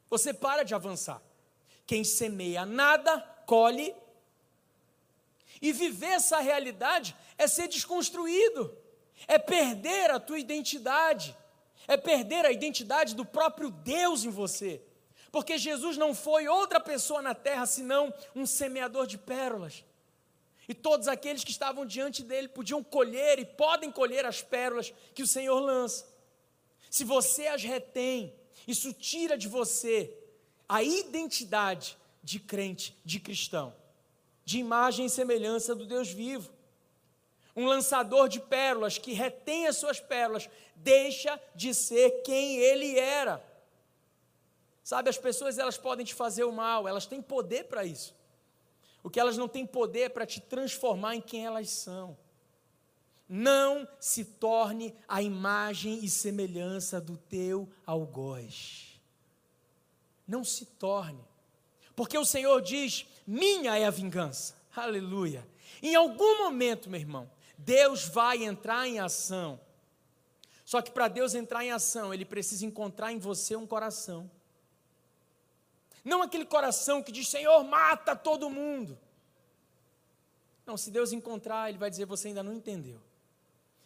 [0.10, 1.22] Você para de avançar.
[1.86, 3.94] Quem semeia nada, colhe.
[5.62, 8.74] E viver essa realidade é ser desconstruído,
[9.28, 11.36] é perder a tua identidade,
[11.90, 14.82] é perder a identidade do próprio Deus em você.
[15.30, 19.84] Porque Jesus não foi outra pessoa na terra senão um semeador de pérolas
[20.70, 25.24] e todos aqueles que estavam diante dele podiam colher e podem colher as pérolas que
[25.24, 26.06] o Senhor lança.
[26.92, 28.36] Se você as retém,
[28.68, 30.16] isso tira de você
[30.68, 33.76] a identidade de crente, de cristão,
[34.46, 36.54] de imagem e semelhança do Deus vivo.
[37.56, 43.44] Um lançador de pérolas que retém as suas pérolas, deixa de ser quem ele era.
[44.84, 48.19] Sabe, as pessoas elas podem te fazer o mal, elas têm poder para isso.
[49.10, 52.16] O que elas não têm poder para te transformar em quem elas são.
[53.28, 59.02] Não se torne a imagem e semelhança do teu algoz.
[60.28, 61.26] Não se torne.
[61.96, 64.56] Porque o Senhor diz: minha é a vingança.
[64.76, 65.44] Aleluia.
[65.82, 69.60] Em algum momento, meu irmão, Deus vai entrar em ação.
[70.64, 74.30] Só que para Deus entrar em ação, Ele precisa encontrar em você um coração
[76.04, 78.98] não aquele coração que diz: Senhor, mata todo mundo.
[80.66, 83.02] Não, se Deus encontrar, Ele vai dizer: Você ainda não entendeu.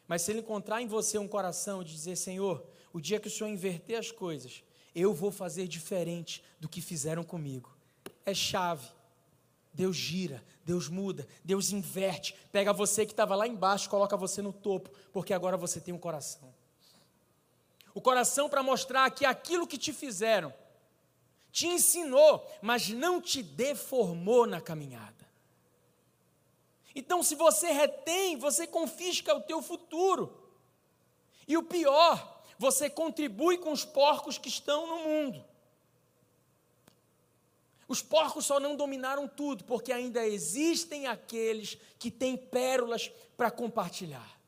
[0.08, 3.32] Mas se Ele encontrar em você um coração de dizer: Senhor, o dia que o
[3.32, 7.76] Senhor inverter as coisas, eu vou fazer diferente do que fizeram comigo.
[8.26, 8.88] É chave.
[9.74, 14.54] Deus gira, Deus muda, Deus inverte, pega você que estava lá embaixo, coloca você no
[14.54, 16.54] topo, porque agora você tem um coração.
[17.92, 20.54] O coração para mostrar que aquilo que te fizeram
[21.54, 25.14] te ensinou, mas não te deformou na caminhada.
[26.96, 30.36] Então, se você retém, você confisca o teu futuro.
[31.48, 35.46] E o pior, você contribui com os porcos que estão no mundo.
[37.88, 44.40] Os porcos só não dominaram tudo, porque ainda existem aqueles que têm pérolas para compartilhar.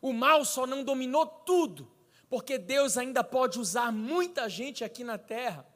[0.00, 1.90] O mal só não dominou tudo,
[2.28, 5.69] porque Deus ainda pode usar muita gente aqui na terra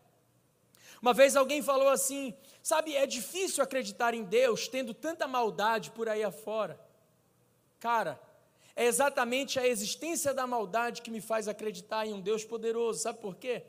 [1.05, 6.09] uma vez alguém falou assim: sabe, é difícil acreditar em Deus tendo tanta maldade por
[6.09, 6.81] aí afora.
[7.79, 8.19] Cara,
[8.75, 13.01] é exatamente a existência da maldade que me faz acreditar em um Deus poderoso.
[13.01, 13.63] Sabe por quê?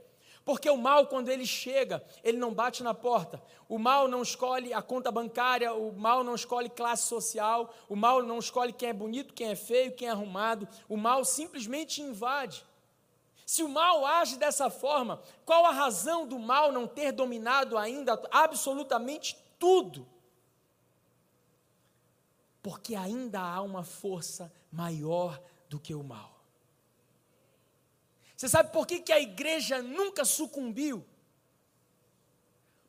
[0.45, 3.43] Porque o mal, quando ele chega, ele não bate na porta.
[3.67, 8.23] O mal não escolhe a conta bancária, o mal não escolhe classe social, o mal
[8.23, 10.65] não escolhe quem é bonito, quem é feio, quem é arrumado.
[10.87, 12.65] O mal simplesmente invade.
[13.45, 18.19] Se o mal age dessa forma, qual a razão do mal não ter dominado ainda
[18.31, 20.07] absolutamente tudo?
[22.63, 25.39] Porque ainda há uma força maior
[25.69, 26.35] do que o mal.
[28.35, 31.05] Você sabe por que, que a igreja nunca sucumbiu?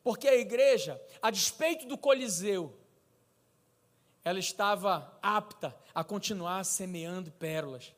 [0.03, 2.77] Porque a igreja, a despeito do Coliseu,
[4.23, 7.93] ela estava apta a continuar semeando pérolas.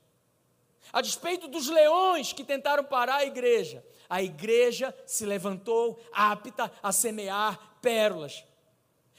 [0.91, 6.91] A despeito dos leões que tentaram parar a igreja, a igreja se levantou apta a
[6.91, 8.43] semear pérolas.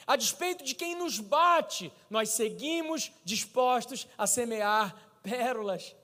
[0.06, 5.94] A despeito de quem nos bate, nós seguimos dispostos a semear pérolas.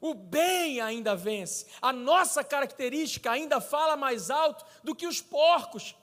[0.00, 1.66] O bem ainda vence.
[1.80, 5.94] A nossa característica ainda fala mais alto do que os porcos.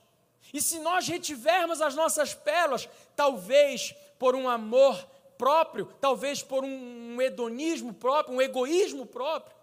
[0.53, 4.97] E se nós retivermos as nossas pérolas, talvez por um amor
[5.41, 9.57] próprio, talvez por um, hedonismo próprio, um egoísmo próprio,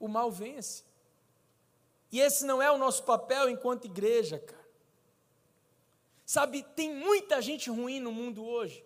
[0.00, 0.82] o mal vence.
[2.10, 4.66] E esse não é o nosso papel enquanto igreja, cara.
[6.24, 8.82] Sabe, tem muita gente ruim no mundo hoje,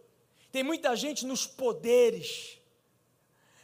[0.51, 2.59] tem muita gente nos poderes,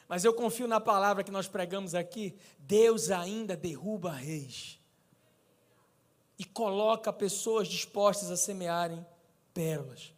[0.07, 4.78] mas eu confio na palavra que nós pregamos aqui: Deus ainda derruba reis
[6.39, 9.05] e coloca pessoas dispostas a semearem
[9.53, 10.16] pérolas.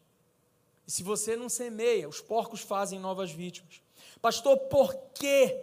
[0.90, 3.80] E se você não semeia, os porcos fazem novas vítimas.
[4.20, 5.56] Pastor, por que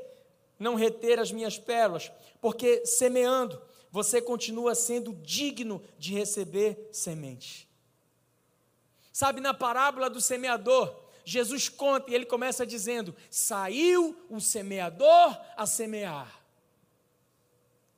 [0.58, 2.10] não reter as minhas pérolas?
[2.40, 3.62] Porque semeando,
[3.92, 7.68] você continua sendo digno de receber semente.
[9.12, 15.66] Sabe, na parábola do semeador, Jesus conta e ele começa dizendo: Saiu o semeador a
[15.66, 16.42] semear.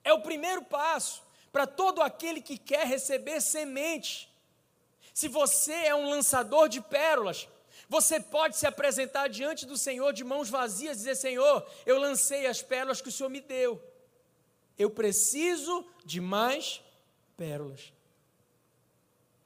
[0.03, 1.21] É o primeiro passo
[1.51, 4.28] para todo aquele que quer receber semente.
[5.13, 7.47] Se você é um lançador de pérolas,
[7.87, 12.45] você pode se apresentar diante do Senhor de mãos vazias e dizer: Senhor, eu lancei
[12.45, 13.81] as pérolas que o Senhor me deu.
[14.77, 16.81] Eu preciso de mais
[17.35, 17.91] pérolas.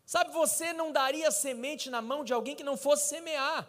[0.05, 3.68] Sabe, você não daria semente na mão de alguém que não fosse semear.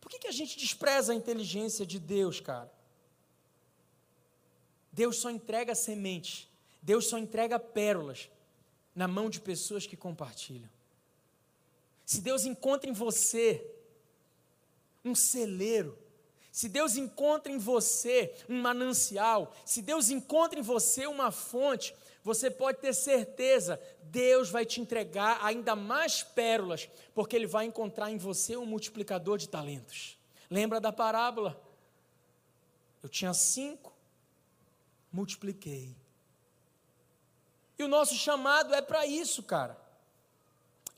[0.00, 2.72] Por que, que a gente despreza a inteligência de Deus, cara?
[4.92, 6.48] Deus só entrega semente,
[6.80, 8.30] Deus só entrega pérolas
[8.94, 10.68] na mão de pessoas que compartilham.
[12.04, 13.64] Se Deus encontra em você
[15.04, 15.98] um celeiro,
[16.52, 22.50] se Deus encontra em você um manancial, se Deus encontra em você uma fonte, você
[22.50, 28.18] pode ter certeza, Deus vai te entregar ainda mais pérolas, porque Ele vai encontrar em
[28.18, 30.16] você um multiplicador de talentos.
[30.48, 31.60] Lembra da parábola?
[33.02, 33.92] Eu tinha cinco,
[35.12, 35.94] multipliquei.
[37.78, 39.76] E o nosso chamado é para isso, cara.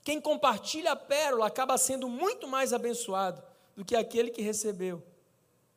[0.05, 3.43] Quem compartilha a pérola acaba sendo muito mais abençoado
[3.75, 5.03] do que aquele que recebeu.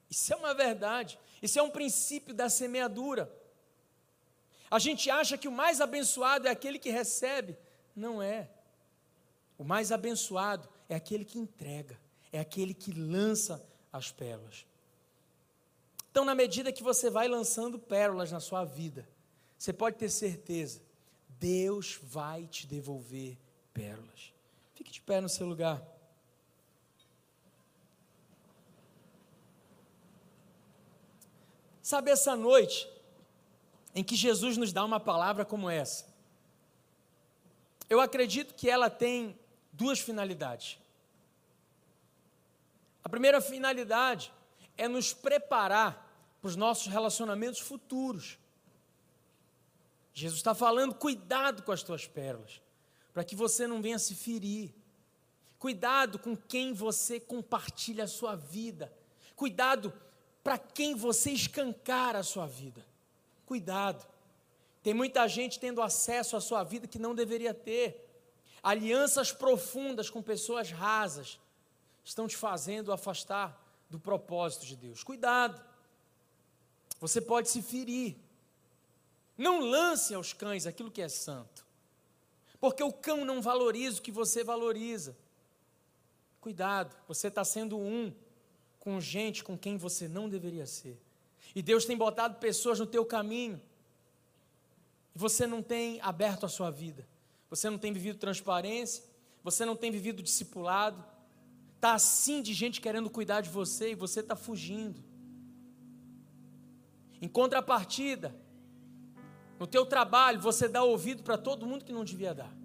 [0.10, 1.20] Isso é uma verdade.
[1.42, 3.32] Isso é um princípio da semeadura.
[4.70, 7.58] A gente acha que o mais abençoado é aquele que recebe.
[7.96, 8.50] Não é.
[9.58, 12.00] O mais abençoado é aquele que entrega,
[12.32, 14.66] é aquele que lança as pérolas.
[16.12, 19.08] Então, na medida que você vai lançando pérolas na sua vida,
[19.58, 20.82] você pode ter certeza,
[21.40, 23.38] Deus vai te devolver
[23.74, 24.34] pérolas.
[24.76, 25.82] Fique de pé no seu lugar.
[31.82, 32.88] Sabe, essa noite
[33.96, 36.06] em que Jesus nos dá uma palavra como essa,
[37.90, 39.38] eu acredito que ela tem
[39.74, 40.78] duas finalidades.
[43.04, 44.32] A primeira finalidade
[44.78, 46.08] é nos preparar
[46.40, 48.38] para os nossos relacionamentos futuros.
[50.20, 52.62] Jesus está falando, cuidado com as tuas pérolas,
[53.14, 54.74] para que você não venha se ferir.
[55.58, 58.92] Cuidado com quem você compartilha a sua vida.
[59.36, 59.94] Cuidado
[60.44, 62.86] para quem você escancara a sua vida.
[63.46, 64.06] Cuidado.
[64.84, 68.06] Tem muita gente tendo acesso à sua vida que não deveria ter.
[68.62, 71.40] Alianças profundas com pessoas rasas
[72.04, 73.58] estão te fazendo afastar
[73.90, 75.04] do propósito de Deus.
[75.04, 75.62] Cuidado.
[77.00, 78.18] Você pode se ferir.
[79.40, 81.66] Não lance aos cães aquilo que é santo.
[82.60, 85.16] Porque o cão não valoriza o que você valoriza.
[86.42, 88.14] Cuidado, você está sendo um
[88.82, 91.02] com gente com quem você não deveria ser.
[91.56, 93.62] E Deus tem botado pessoas no teu caminho.
[95.16, 97.08] E você não tem aberto a sua vida.
[97.50, 99.06] Você não tem vivido transparência.
[99.42, 101.02] Você não tem vivido discipulado.
[101.78, 105.02] Está assim de gente querendo cuidar de você e você está fugindo.
[107.22, 108.36] Em contrapartida,
[109.60, 112.56] no teu trabalho, você dá ouvido para todo mundo que não devia dar.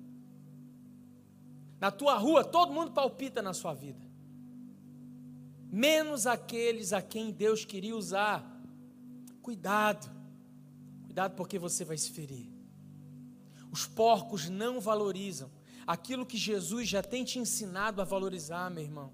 [1.81, 4.15] Na tua rua, todo mundo palpita na sua vida
[5.75, 8.49] menos aqueles a quem Deus queria usar.
[9.43, 10.09] Cuidado,
[11.03, 12.49] cuidado porque você vai se ferir.
[13.73, 15.51] Os porcos não valorizam
[15.85, 19.13] aquilo que Jesus já tem te ensinado a valorizar, meu irmão.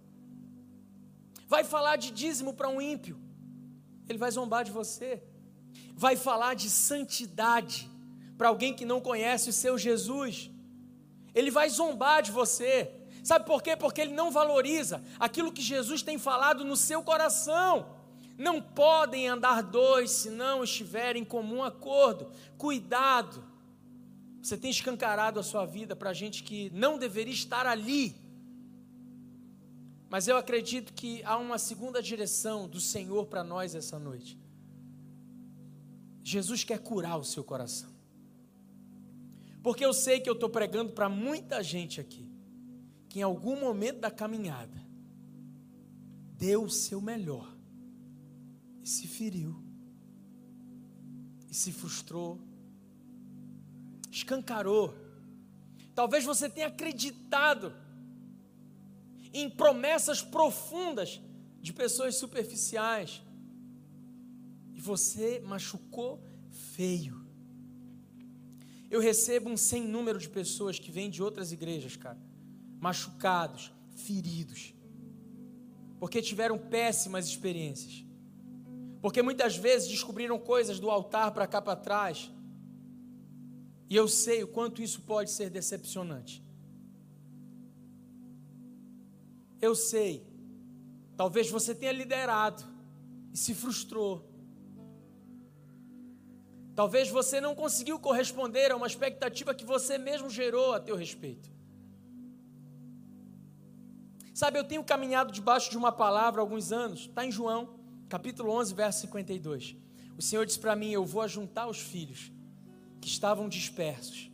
[1.48, 3.18] Vai falar de dízimo para um ímpio,
[4.06, 5.24] ele vai zombar de você.
[6.04, 7.78] Vai falar de santidade
[8.38, 10.50] para alguém que não conhece o seu Jesus,
[11.34, 12.90] ele vai zombar de você.
[13.22, 13.76] Sabe por quê?
[13.76, 17.74] Porque ele não valoriza aquilo que Jesus tem falado no seu coração.
[18.38, 22.32] Não podem andar dois se não estiverem em comum acordo.
[22.56, 23.44] Cuidado.
[24.42, 28.16] Você tem escancarado a sua vida para gente que não deveria estar ali.
[30.08, 34.39] Mas eu acredito que há uma segunda direção do Senhor para nós essa noite.
[36.22, 37.90] Jesus quer curar o seu coração.
[39.62, 42.30] Porque eu sei que eu estou pregando para muita gente aqui
[43.08, 44.80] que em algum momento da caminhada
[46.36, 47.52] deu o seu melhor
[48.82, 49.62] e se feriu,
[51.50, 52.40] e se frustrou,
[54.10, 54.94] escancarou.
[55.94, 57.74] Talvez você tenha acreditado
[59.32, 61.20] em promessas profundas
[61.60, 63.22] de pessoas superficiais
[64.80, 66.24] e você machucou
[66.74, 67.22] feio.
[68.90, 72.18] Eu recebo um sem número de pessoas que vêm de outras igrejas, cara,
[72.80, 74.74] machucados, feridos,
[75.98, 78.06] porque tiveram péssimas experiências,
[79.02, 82.32] porque muitas vezes descobriram coisas do altar para cá para trás,
[83.90, 86.42] e eu sei o quanto isso pode ser decepcionante.
[89.60, 90.26] Eu sei,
[91.18, 92.64] talvez você tenha liderado
[93.30, 94.29] e se frustrou.
[96.80, 101.52] Talvez você não conseguiu corresponder a uma expectativa que você mesmo gerou a teu respeito.
[104.32, 107.78] Sabe, eu tenho caminhado debaixo de uma palavra há alguns anos, está em João,
[108.08, 109.76] capítulo 11, verso 52.
[110.16, 112.32] O Senhor disse para mim: Eu vou ajuntar os filhos
[112.98, 114.30] que estavam dispersos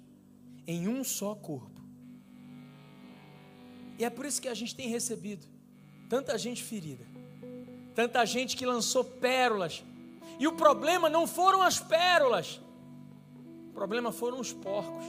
[0.68, 1.82] em um só corpo.
[3.98, 5.44] E é por isso que a gente tem recebido
[6.08, 7.04] tanta gente ferida,
[7.92, 9.82] tanta gente que lançou pérolas.
[10.38, 12.60] E o problema não foram as pérolas,
[13.68, 15.04] o problema foram os porcos.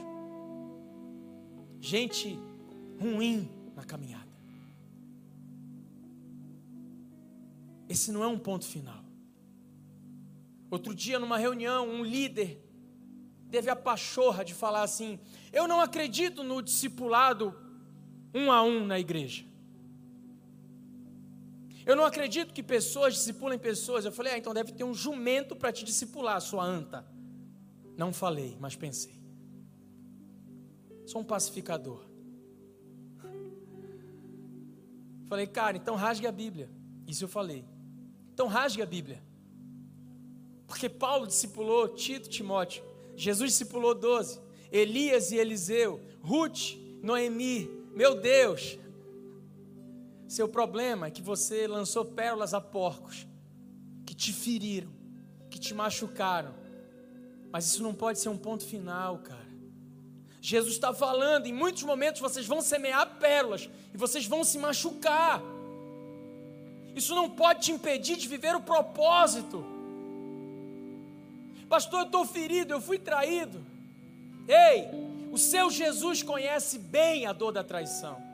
[1.80, 2.38] Gente
[3.00, 4.28] ruim na caminhada.
[7.88, 9.02] Esse não é um ponto final.
[10.70, 12.62] Outro dia, numa reunião, um líder
[13.50, 15.18] teve a pachorra de falar assim:
[15.52, 17.54] Eu não acredito no discipulado
[18.34, 19.47] um a um na igreja.
[21.88, 24.04] Eu não acredito que pessoas discipulem pessoas.
[24.04, 27.06] Eu falei, ah, então deve ter um jumento para te discipular, sua anta.
[27.96, 29.18] Não falei, mas pensei.
[31.06, 32.04] Sou um pacificador.
[35.30, 36.70] Falei, cara, então rasgue a Bíblia.
[37.06, 37.64] Isso eu falei.
[38.34, 39.22] Então rasgue a Bíblia.
[40.66, 42.84] Porque Paulo discipulou Tito, Timóteo.
[43.16, 44.38] Jesus discipulou doze.
[44.70, 46.02] Elias e Eliseu.
[46.20, 47.66] Ruth, Noemi.
[47.94, 48.78] Meu Deus.
[50.28, 53.26] Seu problema é que você lançou pérolas a porcos.
[54.04, 54.90] Que te feriram.
[55.50, 56.54] Que te machucaram.
[57.50, 59.48] Mas isso não pode ser um ponto final, cara.
[60.40, 65.42] Jesus está falando, em muitos momentos vocês vão semear pérolas e vocês vão se machucar.
[66.94, 69.64] Isso não pode te impedir de viver o propósito.
[71.68, 73.64] Pastor, eu estou ferido, eu fui traído.
[74.46, 74.88] Ei,
[75.30, 78.27] o seu Jesus conhece bem a dor da traição.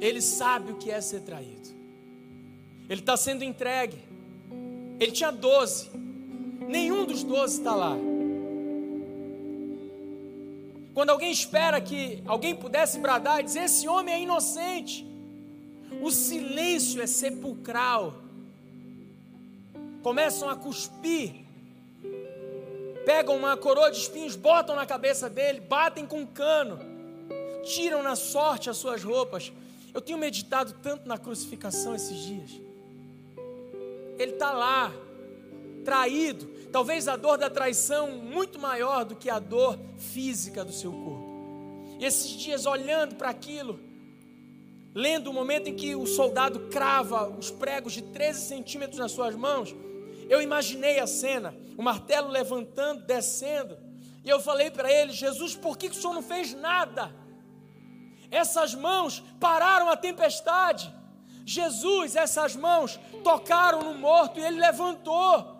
[0.00, 1.68] Ele sabe o que é ser traído.
[2.88, 3.98] Ele está sendo entregue.
[5.00, 5.90] Ele tinha doze.
[6.68, 7.96] Nenhum dos doze está lá.
[10.94, 15.06] Quando alguém espera que alguém pudesse bradar e dizer: Esse homem é inocente,
[16.00, 18.14] o silêncio é sepulcral.
[20.02, 21.34] Começam a cuspir,
[23.04, 26.78] pegam uma coroa de espinhos, botam na cabeça dele, batem com um cano,
[27.62, 29.52] tiram na sorte as suas roupas.
[29.96, 32.50] Eu tenho meditado tanto na crucificação esses dias.
[34.18, 34.92] Ele está lá,
[35.86, 40.92] traído, talvez a dor da traição muito maior do que a dor física do seu
[40.92, 41.96] corpo.
[41.98, 43.80] E esses dias olhando para aquilo,
[44.94, 49.34] lendo o momento em que o soldado crava os pregos de 13 centímetros nas suas
[49.34, 49.74] mãos,
[50.28, 53.78] eu imaginei a cena, o martelo levantando, descendo,
[54.22, 57.10] e eu falei para ele: Jesus, por que o senhor não fez nada?
[58.30, 60.92] Essas mãos pararam a tempestade.
[61.44, 65.56] Jesus, essas mãos tocaram no morto e ele levantou.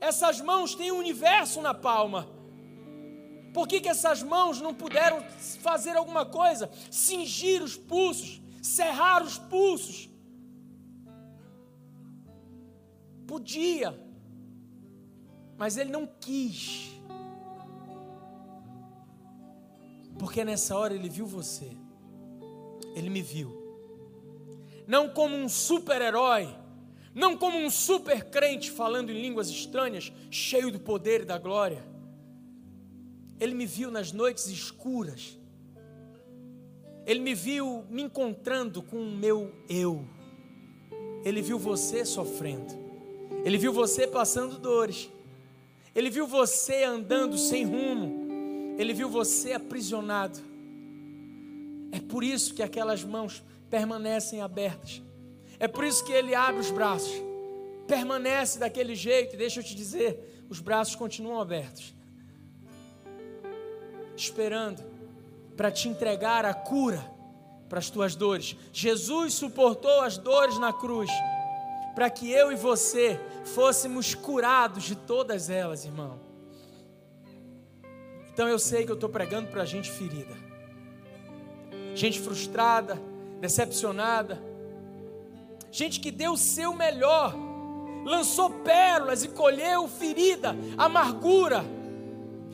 [0.00, 2.28] Essas mãos têm o universo na palma.
[3.54, 5.22] Por que, que essas mãos não puderam
[5.62, 6.70] fazer alguma coisa?
[6.90, 10.10] Cingir os pulsos, cerrar os pulsos.
[13.26, 13.98] Podia,
[15.56, 16.95] mas ele não quis.
[20.26, 21.70] Porque nessa hora ele viu você,
[22.96, 23.56] ele me viu,
[24.84, 26.52] não como um super-herói
[27.14, 31.82] não como um super crente falando em línguas estranhas, cheio do poder e da glória.
[33.40, 35.38] Ele me viu nas noites escuras.
[37.06, 40.06] Ele me viu me encontrando com o meu eu.
[41.24, 42.74] Ele viu você sofrendo.
[43.46, 45.08] Ele viu você passando dores.
[45.94, 48.15] Ele viu você andando sem rumo.
[48.76, 50.38] Ele viu você aprisionado.
[51.92, 55.02] É por isso que aquelas mãos permanecem abertas
[55.58, 57.12] é por isso que ele abre os braços,
[57.86, 61.94] permanece daquele jeito, deixa eu te dizer, os braços continuam abertos,
[64.16, 64.82] esperando
[65.56, 67.02] para te entregar a cura
[67.68, 68.54] para as tuas dores.
[68.72, 71.10] Jesus suportou as dores na cruz
[71.94, 76.25] para que eu e você fôssemos curados de todas elas, irmão.
[78.36, 80.36] Então eu sei que eu estou pregando para gente ferida,
[81.94, 83.00] gente frustrada,
[83.40, 84.38] decepcionada,
[85.72, 87.34] gente que deu o seu melhor,
[88.04, 91.64] lançou pérolas e colheu ferida, amargura.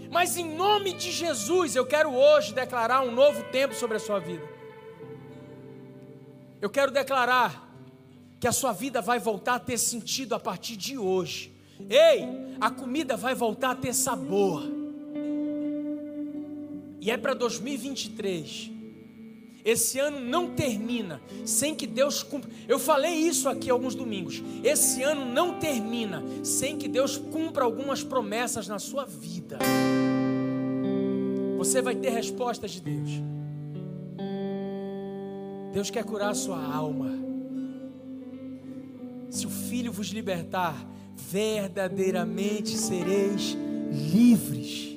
[0.09, 4.21] Mas em nome de Jesus, eu quero hoje declarar um novo tempo sobre a sua
[4.21, 4.49] vida.
[6.61, 7.69] Eu quero declarar
[8.39, 11.53] que a sua vida vai voltar a ter sentido a partir de hoje.
[11.91, 12.25] Ei,
[12.61, 14.82] a comida vai voltar a ter sabor.
[17.03, 18.71] E é para 2023.
[19.65, 22.49] Esse ano não termina sem que Deus cumpra.
[22.69, 24.41] Eu falei isso aqui alguns domingos.
[24.63, 29.59] Esse ano não termina sem que Deus cumpra algumas promessas na sua vida.
[31.59, 33.11] Você vai ter respostas de Deus.
[35.73, 37.11] Deus quer curar a sua alma.
[39.29, 40.77] Se o Filho vos libertar,
[41.17, 43.57] verdadeiramente sereis
[43.91, 44.92] livres.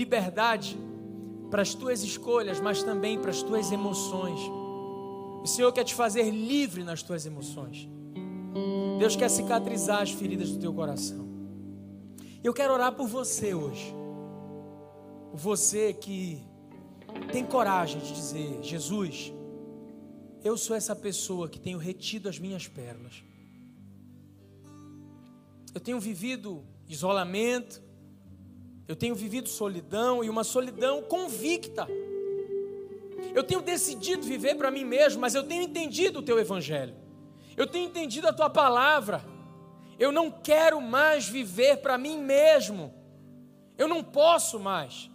[0.00, 0.78] Liberdade
[1.50, 4.40] para as tuas escolhas, mas também para as tuas emoções.
[5.42, 7.86] O Senhor quer te fazer livre nas tuas emoções.
[8.98, 11.28] Deus quer cicatrizar as feridas do teu coração.
[12.42, 13.94] Eu quero orar por você hoje.
[15.34, 16.42] Você que
[17.30, 19.32] tem coragem de dizer: Jesus,
[20.42, 23.22] eu sou essa pessoa que tenho retido as minhas pérolas.
[25.74, 27.82] Eu tenho vivido isolamento,
[28.90, 31.86] eu tenho vivido solidão e uma solidão convicta.
[33.32, 36.96] Eu tenho decidido viver para mim mesmo, mas eu tenho entendido o teu evangelho.
[37.56, 39.24] Eu tenho entendido a tua palavra.
[39.96, 42.92] Eu não quero mais viver para mim mesmo.
[43.78, 45.08] Eu não posso mais.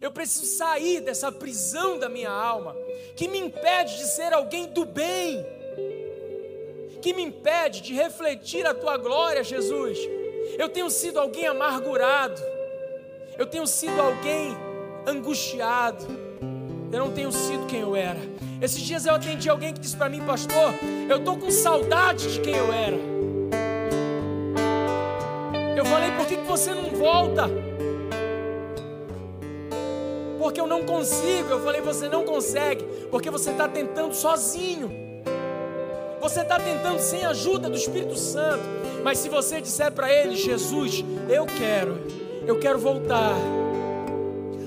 [0.00, 2.74] Eu preciso sair dessa prisão da minha alma,
[3.18, 5.44] que me impede de ser alguém do bem,
[7.02, 9.98] que me impede de refletir a tua glória, Jesus.
[10.58, 12.40] Eu tenho sido alguém amargurado,
[13.40, 14.54] eu tenho sido alguém
[15.06, 16.06] angustiado,
[16.92, 18.20] eu não tenho sido quem eu era.
[18.60, 20.74] Esses dias eu atendi alguém que disse para mim, pastor,
[21.08, 22.98] eu estou com saudade de quem eu era.
[25.74, 27.48] Eu falei, por que, que você não volta?
[30.38, 31.50] porque eu não consigo.
[31.50, 34.90] Eu falei, você não consegue, porque você está tentando sozinho.
[36.20, 38.64] Você está tentando sem a ajuda do Espírito Santo.
[39.04, 41.98] Mas se você disser para ele, Jesus, eu quero,
[42.46, 43.34] eu quero voltar.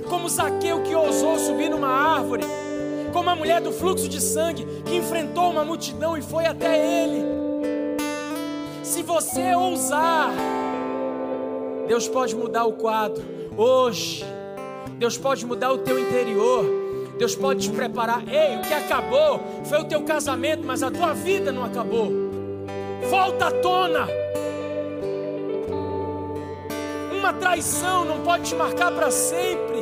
[0.10, 2.44] Como Zaqueu que ousou subir numa árvore,
[3.12, 7.24] como a mulher do fluxo de sangue que enfrentou uma multidão e foi até ele.
[8.84, 10.32] Se você ousar,
[11.88, 13.24] Deus pode mudar o quadro
[13.58, 14.24] hoje.
[14.98, 16.66] Deus pode mudar o teu interior.
[17.18, 18.24] Deus pode te preparar.
[18.28, 22.12] Ei, o que acabou foi o teu casamento, mas a tua vida não acabou.
[23.10, 24.08] Volta à tona.
[27.24, 29.78] Uma traição não pode te marcar para sempre.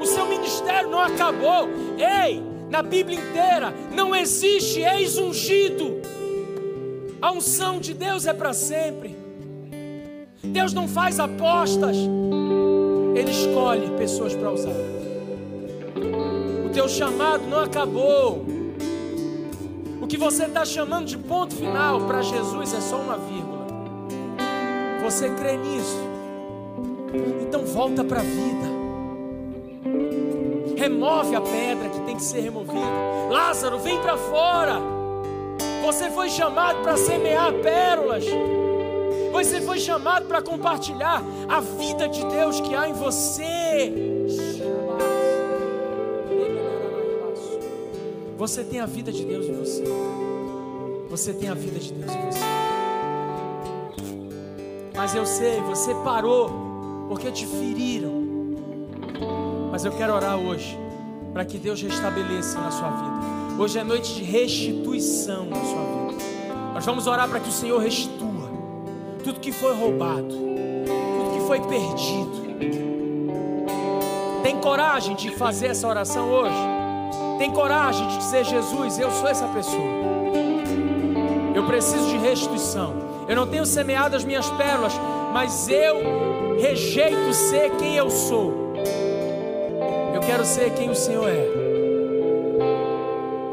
[0.00, 1.68] O seu ministério não acabou.
[1.98, 2.40] Ei,
[2.70, 6.00] na Bíblia inteira não existe ex-ungido.
[7.20, 9.16] A unção de Deus é para sempre.
[10.44, 11.96] Deus não faz apostas.
[13.16, 14.70] Ele escolhe pessoas para usar.
[16.64, 18.46] O teu chamado não acabou.
[20.00, 23.49] O que você está chamando de ponto final para Jesus é só uma vírgula.
[25.02, 25.98] Você crê nisso?
[27.42, 28.70] Então volta para a vida.
[30.76, 32.80] Remove a pedra que tem que ser removida.
[33.30, 34.80] Lázaro, vem para fora.
[35.82, 38.24] Você foi chamado para semear pérolas.
[39.32, 43.92] Você foi chamado para compartilhar a vida de Deus que há em você.
[48.36, 49.84] Você tem a vida de Deus em você.
[51.10, 52.59] Você tem a vida de Deus em você.
[55.00, 58.22] Mas eu sei, você parou porque te feriram.
[59.72, 60.78] Mas eu quero orar hoje
[61.32, 63.62] para que Deus restabeleça na sua vida.
[63.62, 66.22] Hoje é noite de restituição na sua vida.
[66.74, 68.50] Nós vamos orar para que o Senhor restitua
[69.24, 72.42] tudo que foi roubado, tudo que foi perdido.
[74.42, 76.60] Tem coragem de fazer essa oração hoje?
[77.38, 79.80] Tem coragem de dizer, Jesus, eu sou essa pessoa.
[81.54, 83.09] Eu preciso de restituição.
[83.30, 84.92] Eu não tenho semeado as minhas pérolas,
[85.32, 88.74] mas eu rejeito ser quem eu sou.
[90.12, 91.46] Eu quero ser quem o Senhor é.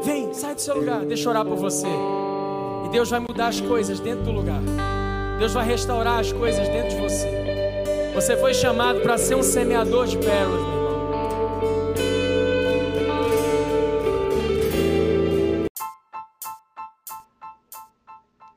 [0.02, 1.86] Vem, sai do seu lugar, deixa eu orar por você.
[1.86, 4.60] E Deus vai mudar as coisas dentro do lugar.
[5.38, 8.10] Deus vai restaurar as coisas dentro de você.
[8.16, 10.60] Você foi chamado para ser um semeador de pérolas,